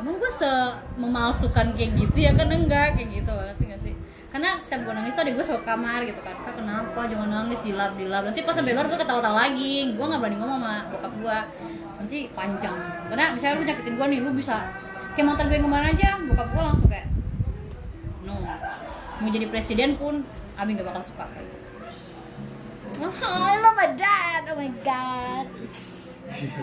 [0.00, 0.50] emang gue se
[0.96, 2.96] memalsukan kayak gitu ya kan enggak?
[2.96, 3.94] Kayak gitu ngerti gak sih?
[4.32, 6.36] Karena setiap gue nangis tuh ada gue suka kamar gitu kan.
[6.40, 7.00] Kak kenapa?
[7.04, 8.22] Jangan nangis dilap dilap.
[8.24, 9.92] Nanti pas sampai luar gue ketawa-tawa lagi.
[9.92, 11.38] Gue nggak berani ngomong sama bokap gue
[12.00, 12.76] nanti panjang.
[13.12, 14.72] Karena misalnya lu nyakitin gue nih lu bisa
[15.12, 17.12] kayak mantan gue kemarin aja bokap gue langsung kayak
[18.24, 18.40] no.
[19.20, 20.24] Mau jadi presiden pun
[20.56, 21.28] Abi nggak bakal suka.
[21.36, 21.55] kayak gitu
[22.96, 23.12] Oh,
[23.44, 24.42] I love my dad.
[24.48, 25.46] Oh my god.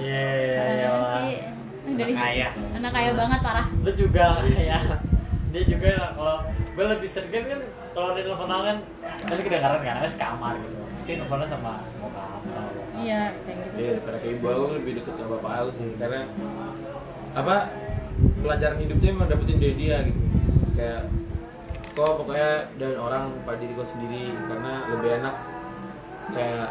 [0.01, 0.25] Iya,
[0.57, 0.87] Parah iya.
[0.89, 1.33] banget sih.
[1.93, 2.49] Dari Anak kaya.
[2.73, 3.67] Anak kaya banget parah.
[3.85, 4.25] Lu juga
[4.57, 4.79] ya.
[5.53, 6.35] Dia juga kalau
[6.73, 7.59] gue lebih sergen kan
[7.93, 8.77] kalau di teleponan kan
[9.29, 13.73] pasti kedengaran kan harus kamar gitu pasti teleponan sama bokap sama bokap iya kayak gitu
[13.77, 16.19] Iya, sih daripada ke ibu aku lebih deket sama bapak aku sih karena
[17.37, 17.55] apa
[18.41, 20.21] pelajaran hidupnya emang dapetin dari dia gitu
[20.73, 21.01] kayak
[21.93, 22.49] kok pokoknya
[22.81, 25.35] dan orang pada diri kau sendiri karena lebih enak
[26.29, 26.67] kayak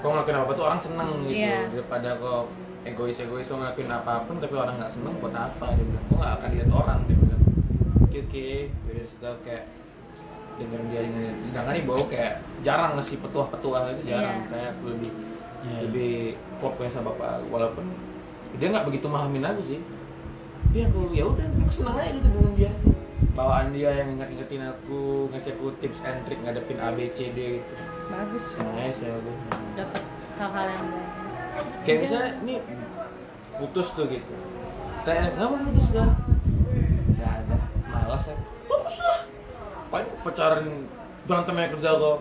[0.00, 1.68] kau ngelakuin apa tuh orang seneng gitu Iya.
[1.70, 2.48] daripada kau
[2.82, 6.16] egois egois kau ngelakuin apa pun tapi orang nggak seneng buat apa dia bilang kau
[6.16, 7.42] nggak akan lihat orang dia bilang
[8.00, 9.64] oke oke jadi sudah kayak
[10.56, 11.44] dengan dia dengan dia.
[11.46, 14.48] sedangkan ibu aku kayak jarang ngasih petuah-petuah itu jarang Iya.
[14.48, 15.10] kayak aku lebih
[15.60, 15.76] Iya.
[15.84, 16.12] lebih
[16.56, 17.84] klop ya sama bapak walaupun
[18.56, 19.80] dia nggak begitu memahamin aku sih
[20.60, 22.72] tapi aku ya udah aku seneng aja gitu dengan dia
[23.30, 27.60] bawaan dia yang ingat-ingetin aku ngasih aku tips and trick ngadepin A B C D
[27.60, 27.74] gitu
[28.10, 28.42] bagus.
[28.58, 29.32] Aja sih aku
[29.78, 30.02] dapat
[30.36, 31.10] hal-hal yang baik
[31.84, 32.54] kayak misalnya ini
[33.58, 34.34] putus tuh gitu.
[35.04, 36.08] Tanya kenapa putus gak
[37.16, 37.56] nggak ada.
[37.90, 38.36] Malas ya
[38.68, 39.20] bagus lah.
[39.90, 40.64] Paling pacaran
[41.26, 42.18] berantemnya kerja kok.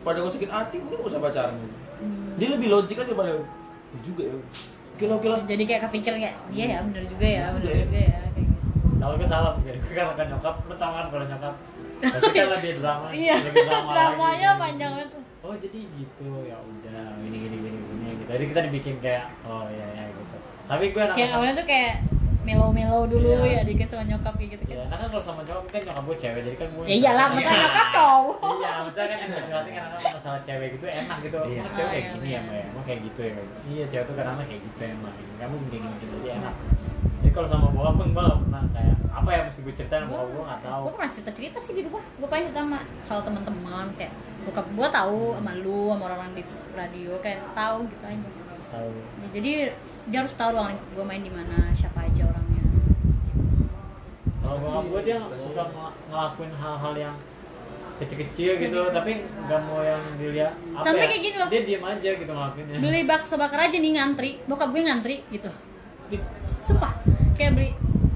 [0.00, 1.56] Pada gue sakit hati ini gak usah pacaran.
[2.00, 2.32] Hmm.
[2.40, 3.44] dia lebih logik aja pada "Ya
[4.00, 4.32] juga ya.
[4.96, 5.38] Oke lah oke lah.
[5.44, 8.20] Jadi kayak kepikir kayak iya ya bener juga ya bener juga ya.
[8.24, 8.54] kayak gitu.
[9.00, 11.54] kalau gue salah pikir gue kan kan nyokap lu tau kan kalau nyokap
[12.02, 14.60] pasti kan lebih drama iya lebih drama dramanya lagi.
[14.60, 15.22] panjang banget tuh.
[15.40, 19.64] oh jadi gitu ya udah gini gini gini gini gitu jadi kita dibikin kayak oh
[19.66, 21.94] ya ya gitu tapi gue kayak awalnya tuh kayak
[22.40, 23.52] melo-melo dulu Iya.
[23.52, 26.16] ya dikit sama nyokap kayak gitu ya nah kan kalau sama cowok kan nyokap gue
[26.18, 27.36] cewek jadi kan gue ya iyalah Iya.
[27.36, 31.36] masa nyokap cowok iya maksudnya kan yang berarti kan anak masalah cewek gitu enak gitu
[31.38, 31.60] Iya.
[31.60, 33.46] emang cewek Oh, kayak iya, gini ya mbak ya emang kayak gitu ya Mbak?
[33.66, 36.54] iya cewek tuh kadang kayak gitu emang kamu begini begini jadi enak
[37.20, 40.12] jadi kalau sama bokap pun gue gak pernah kayak apa ya mesti gue ceritain sama
[40.12, 40.82] bokap gue gak tahu.
[40.82, 42.04] gue pernah cerita cerita sih di rumah.
[42.14, 46.42] Gue paling cerita sama soal teman-teman kayak bokap gue tahu sama lu sama orang-orang di
[46.72, 48.30] radio kayak tahu gitu aja.
[48.70, 48.88] Tahu.
[48.94, 49.50] Ya, jadi
[50.06, 52.62] dia harus tahu ruang lingkup gue main di mana siapa aja orangnya.
[54.40, 57.16] Kalau bokap gue dia suka ng- ngelakuin hal-hal yang
[58.00, 59.12] kecil-kecil gitu tapi
[59.44, 61.48] nggak mau yang dilihat apa Sampai ya, kayak gini loh.
[61.52, 62.76] dia diem aja gitu ngelakuinnya.
[62.80, 64.30] Beli bakso bakar aja nih ngantri.
[64.46, 65.50] Bokap gue ngantri gitu.
[66.62, 66.94] Sumpah.
[67.34, 67.70] Kayak beli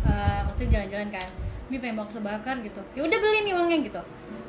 [0.07, 1.29] eh, waktu jalan-jalan kan.
[1.73, 2.81] Ini pengen bakso bakar gitu.
[2.93, 4.03] Ya udah beli nih uangnya gitu.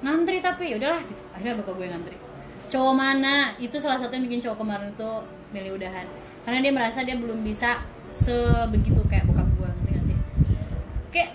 [0.03, 1.24] Ngantri tapi ya udahlah gitu.
[1.32, 2.18] Akhirnya bokap gue ngantri.
[2.70, 3.56] Cowok mana?
[3.58, 5.12] Itu salah satu yang bikin cowok kemarin itu
[5.56, 6.06] milih udahan.
[6.43, 7.82] Karena dia merasa dia belum bisa
[8.12, 10.18] sebegitu kayak bokap gue ngerti gak sih?
[11.10, 11.32] Kayak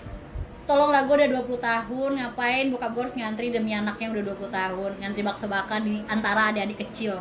[0.69, 4.91] tolonglah gue udah 20 tahun ngapain bokap gue harus ngantri demi anaknya udah 20 tahun?
[5.01, 7.19] Ngantri bakso bakar di antara adik-adik kecil.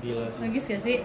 [0.00, 0.40] Gila sih.
[0.40, 0.98] Logis gak sih.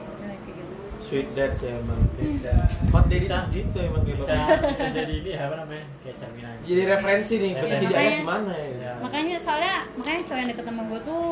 [1.10, 1.99] Sweet dad sih emang.
[2.14, 2.53] Beda.
[2.93, 3.38] hot daddy Bisa.
[3.49, 4.34] gitu emang kayak bisa
[4.70, 5.86] bisa jadi ini apa namanya?
[5.99, 8.68] Kayak cerminan jadi referensi nih pasti jadi ayah gimana ya?
[8.70, 8.91] Ya.
[9.01, 11.24] makanya soalnya makanya cowok yang deket sama gue tuh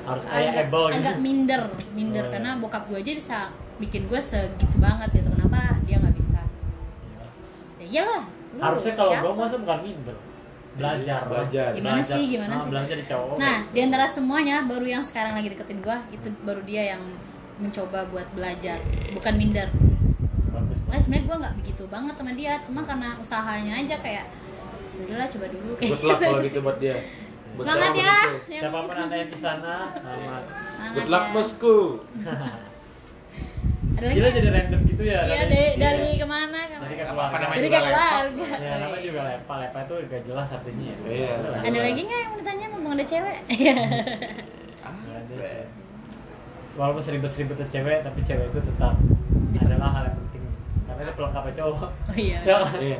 [0.00, 0.96] harus kayak agak able gitu.
[0.96, 1.62] agak minder
[1.92, 2.24] minder.
[2.24, 3.38] Oh, karena bokap gue aja bisa
[3.76, 5.28] bikin gue segitu banget gitu.
[5.28, 6.40] Kenapa dia nggak bisa?
[6.40, 7.24] Iya.
[7.76, 8.22] ya iyalah.
[8.54, 10.16] Lu harusnya kalau gue masa bukan minder.
[10.70, 11.20] Belajar.
[11.26, 11.68] Belajar.
[11.74, 12.70] Gimana sih, gimana Ah, sih?
[12.70, 13.36] belajar di cowok.
[13.36, 17.02] Nah di antara semuanya baru yang sekarang lagi deketin gue itu baru dia yang
[17.60, 18.78] mencoba buat belajar
[19.10, 19.68] bukan minder
[20.90, 24.26] Nah, sebenarnya gue nggak begitu banget sama dia cuma karena usahanya aja kayak
[24.98, 26.96] udahlah coba dulu kayak good luck kalau gitu buat dia
[27.50, 28.34] Buat semangat siapa ya gitu.
[28.50, 30.42] yang siapa pun anda yang di sana selamat
[30.92, 31.30] good luck ya.
[31.30, 31.76] bosku
[33.90, 35.38] ada lagi Gila jadi random gitu ya Iya tadi.
[35.46, 35.78] dari Iya.
[35.78, 36.78] dari ke mana kan?
[36.80, 37.36] Dari ke Apa keluarga.
[37.38, 38.46] namanya Dari keluarga.
[38.56, 39.54] Ya, namanya juga lepa.
[39.60, 40.96] Lepa itu gak jelas artinya ya.
[41.04, 41.32] Iya.
[41.60, 43.38] Ada lagi nggak yang mau ditanya ngomong ada cewek?
[44.80, 45.79] Ada sih.
[46.78, 48.94] Walaupun seribet-seribet tuh cewek, tapi cewek itu tetap
[49.58, 50.42] adalah hal yang penting.
[50.86, 51.90] Karena itu pelengkapnya cowok.
[51.90, 52.38] oh iya.
[52.48, 52.58] Ya?
[52.78, 52.98] Iya.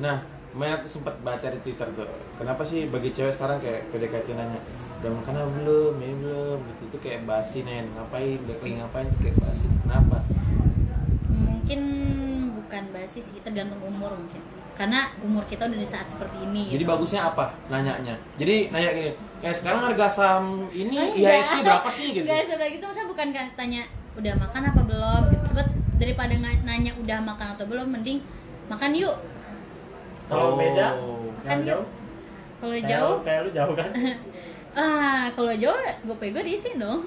[0.00, 0.16] Nah,
[0.50, 2.08] kemarin aku sempat baca di Twitter tuh.
[2.40, 4.60] Kenapa sih bagi cewek sekarang kayak PDKT nanya,
[5.04, 5.94] udah makan apa belum?
[6.00, 6.58] Ini belum.
[6.64, 7.92] Gitu tuh kayak basi nen.
[7.92, 8.38] Ngapain?
[8.48, 9.06] Udah lagi ngapain?
[9.12, 9.66] Tuh kayak basi.
[9.84, 10.18] Kenapa?
[11.30, 11.80] Mungkin
[12.56, 14.42] bukan basis sih, tergantung umur mungkin.
[14.74, 16.72] Karena umur kita udah di saat seperti ini.
[16.72, 16.90] Jadi gitu.
[16.90, 17.52] bagusnya apa?
[17.68, 18.16] Nanyanya.
[18.40, 19.10] Jadi nanya gini,
[19.40, 22.24] ya sekarang harga saham ini Oh, IHSG berapa sih gitu?
[22.24, 23.82] Enggak sebenarnya gitu, maksudnya bukan kayak tanya
[24.16, 25.46] udah makan apa belum gitu.
[25.52, 25.68] But
[26.00, 28.18] daripada nanya udah makan atau belum, mending
[28.66, 29.16] makan yuk.
[30.26, 30.56] Kalau Oh.
[30.56, 30.88] beda,
[31.42, 31.66] Makan yuk.
[31.68, 31.86] jauh.
[32.60, 33.90] Kalau jauh, Kayak lu jauh kan?
[34.80, 37.02] ah kalau jauh gue gue diisi dong.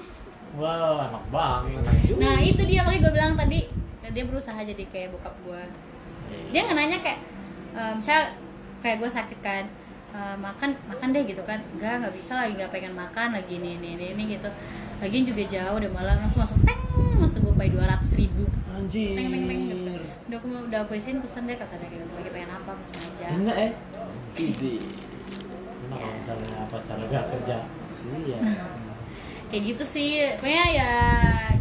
[0.54, 1.82] Wow, enak banget.
[2.20, 3.60] Nah itu dia makanya gue bilang tadi
[4.14, 5.62] dia berusaha jadi kayak bokap gue.
[6.54, 7.18] Dia nggak nanya kayak,
[7.74, 8.32] eh, misal
[8.80, 9.64] kayak gue sakit kan,
[10.14, 13.76] eh, makan makan deh gitu kan, enggak nggak bisa lagi nggak pengen makan lagi ini
[13.82, 14.48] ini ini, ini gitu.
[15.02, 16.80] Lagian juga jauh udah malah langsung masuk teng
[17.18, 18.46] masuk gue pay dua ratus ribu.
[18.70, 19.18] Anjir.
[19.18, 19.92] Teng teng teng gitu.
[20.30, 22.14] Udah aku udah aku isiin pesan deh kata dia gitu.
[22.14, 23.26] Lagi pengen apa pesan aja.
[23.34, 23.72] Enak eh.
[24.38, 24.74] Ide.
[25.90, 27.56] Enak kalau misalnya apa cara gak kerja.
[28.04, 28.38] Iya.
[29.52, 30.08] Kayak gitu sih,
[30.40, 30.92] pokoknya ya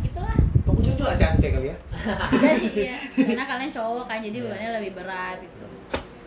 [0.02, 0.38] gitulah.
[0.66, 1.78] Pokoknya itu agak cantik kali ya.
[2.42, 2.98] Jadi ya,
[3.30, 5.66] karena kalian cowok kan jadi bebannya lebih berat gitu.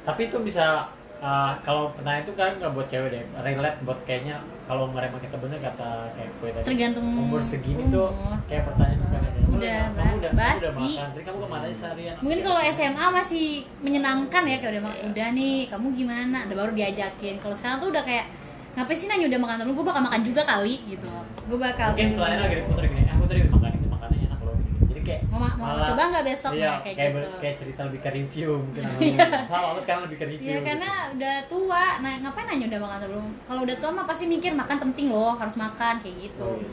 [0.07, 0.87] Tapi itu bisa
[1.19, 5.37] uh, kalau pertanyaan itu kan nggak buat cewek deh relate buat kayaknya kalau mereka kita
[5.37, 7.91] bener kata kayak gue tadi Tergantung umur segini umur.
[7.93, 8.09] tuh
[8.47, 10.91] kayak pertanyaan bukan Udah, kamu ba- udah, kamu udah basi.
[10.93, 12.61] makan tadi kamu ke mana aja seharian mungkin kalau.
[12.69, 13.45] SMA masih
[13.81, 15.03] menyenangkan ya kayak udah Iya.
[15.09, 18.27] udah nih kamu gimana udah baru diajakin kalau sekarang tuh udah kayak
[18.75, 21.09] ngapain sih nanya udah makan terus gue bakal makan juga kali gitu
[21.43, 24.79] gue bakal mungkin pertanyaan agak diputer gini aku tadi makan ini makanannya enak loh gitu.
[24.87, 27.37] jadi kayak Mau ma- mau malah- coba nggak besok iya, ya, kayak ber- gitu.
[27.39, 29.27] kayak cerita lebih ke review mungkin Iya.
[29.45, 30.67] sama aku sekarang lebih ke review Iya gitu.
[30.67, 33.29] karena udah tua, nah ngapain nanya udah makan atau belum?
[33.43, 36.43] Kalau udah tua mah pasti mikir makan penting loh, harus makan kayak gitu.
[36.43, 36.71] Oh, iya.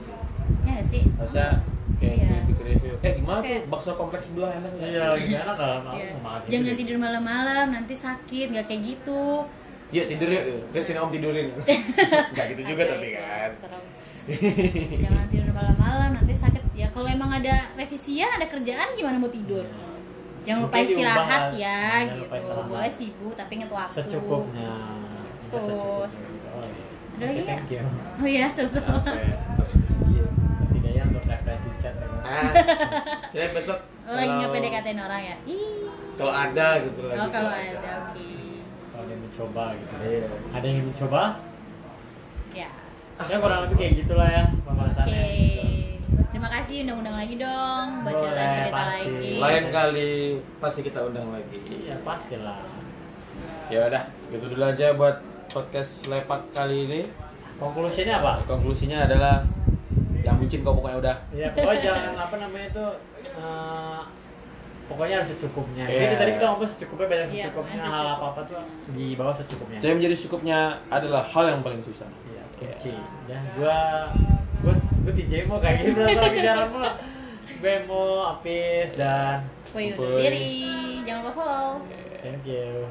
[0.64, 1.04] Ya nggak sih?
[1.14, 1.48] harusnya
[1.94, 2.32] kayak Iya.
[2.41, 3.52] lebih ke review eh gimana Oke.
[3.54, 4.88] tuh bakso kompleks sebelah enak nggak?
[4.88, 6.12] iya gimana kalau mau Iya.
[6.48, 6.80] Jangan gitu.
[6.80, 9.24] tidur malam-malam, nanti sakit, nggak kayak gitu.
[9.89, 11.54] Iya tidur yuk, lihat sini om tidurin.
[12.34, 13.50] Nggak gitu juga tapi kan.
[13.54, 13.84] serem.
[14.98, 16.62] Jangan tidur malam-malam, nanti sakit.
[16.74, 19.62] Ya kalau emang ada revisian, ada kerjaan gimana mau tidur?
[20.44, 22.36] Jangan lupa Mungkin istirahat diubah, ya, jangan lupa gitu.
[22.44, 22.68] istirahat.
[22.68, 23.96] Boleh sibuk tapi inget waktu.
[23.96, 24.72] secukupnya
[25.48, 26.84] secukupnya oh, iya.
[27.14, 27.60] Ada lagi nggak?
[27.70, 27.86] you
[28.18, 29.00] Oh iya, sama-sama.
[29.06, 30.26] Iya.
[30.60, 32.08] setidaknya untuk referensi chat ya?
[32.26, 32.44] Ah,
[33.32, 35.36] ya besok Lo lagi PDKT orang ya?
[35.46, 35.88] Ih.
[36.14, 37.20] Kalau ada gitu lagi.
[37.22, 38.30] Oh kalau ada, oke.
[38.92, 40.28] kalau dia mencoba gitu Iya.
[40.52, 41.22] ada yang mencoba
[42.52, 42.70] Ya.
[43.24, 44.62] ya kurang lebih kayak gitulah ya Oke.
[44.66, 45.24] pembahasannya
[46.30, 49.32] Terima kasih undang-undang lagi dong buat cerita-cerita lagi.
[49.38, 50.11] Lain kali
[50.57, 51.57] pasti kita undang lagi.
[51.66, 52.59] iya pastilah
[53.66, 57.01] Ya udah, segitu dulu aja buat podcast lepak kali ini.
[57.55, 59.45] konklusinya apa Konklusinya adalah
[60.20, 61.16] yang bucin kok pokoknya udah.
[61.32, 62.86] ya pokoknya jangan apa namanya itu
[63.34, 63.99] eh,
[64.86, 65.99] pokoknya harus secukupnya Iya.
[66.01, 68.16] jadi tadi kita ngomong secukupnya banyak Iya, secukupnya pokoknya hal secukupnya.
[68.16, 70.59] apa apa tuh di bawah secukupnya Jadi menjadi cukupnya
[70.89, 72.09] adalah hal yang paling susah.
[72.26, 72.93] Iya, kunci.
[73.26, 73.78] Ya, gua
[75.04, 76.64] gua DJ mau kayak gitu berasa bicara.
[77.60, 79.43] Gue mau Apis dan
[79.76, 79.95] Boy.
[80.20, 80.47] diri.
[81.04, 81.72] Jangan lupa follow.
[82.24, 82.88] thank you.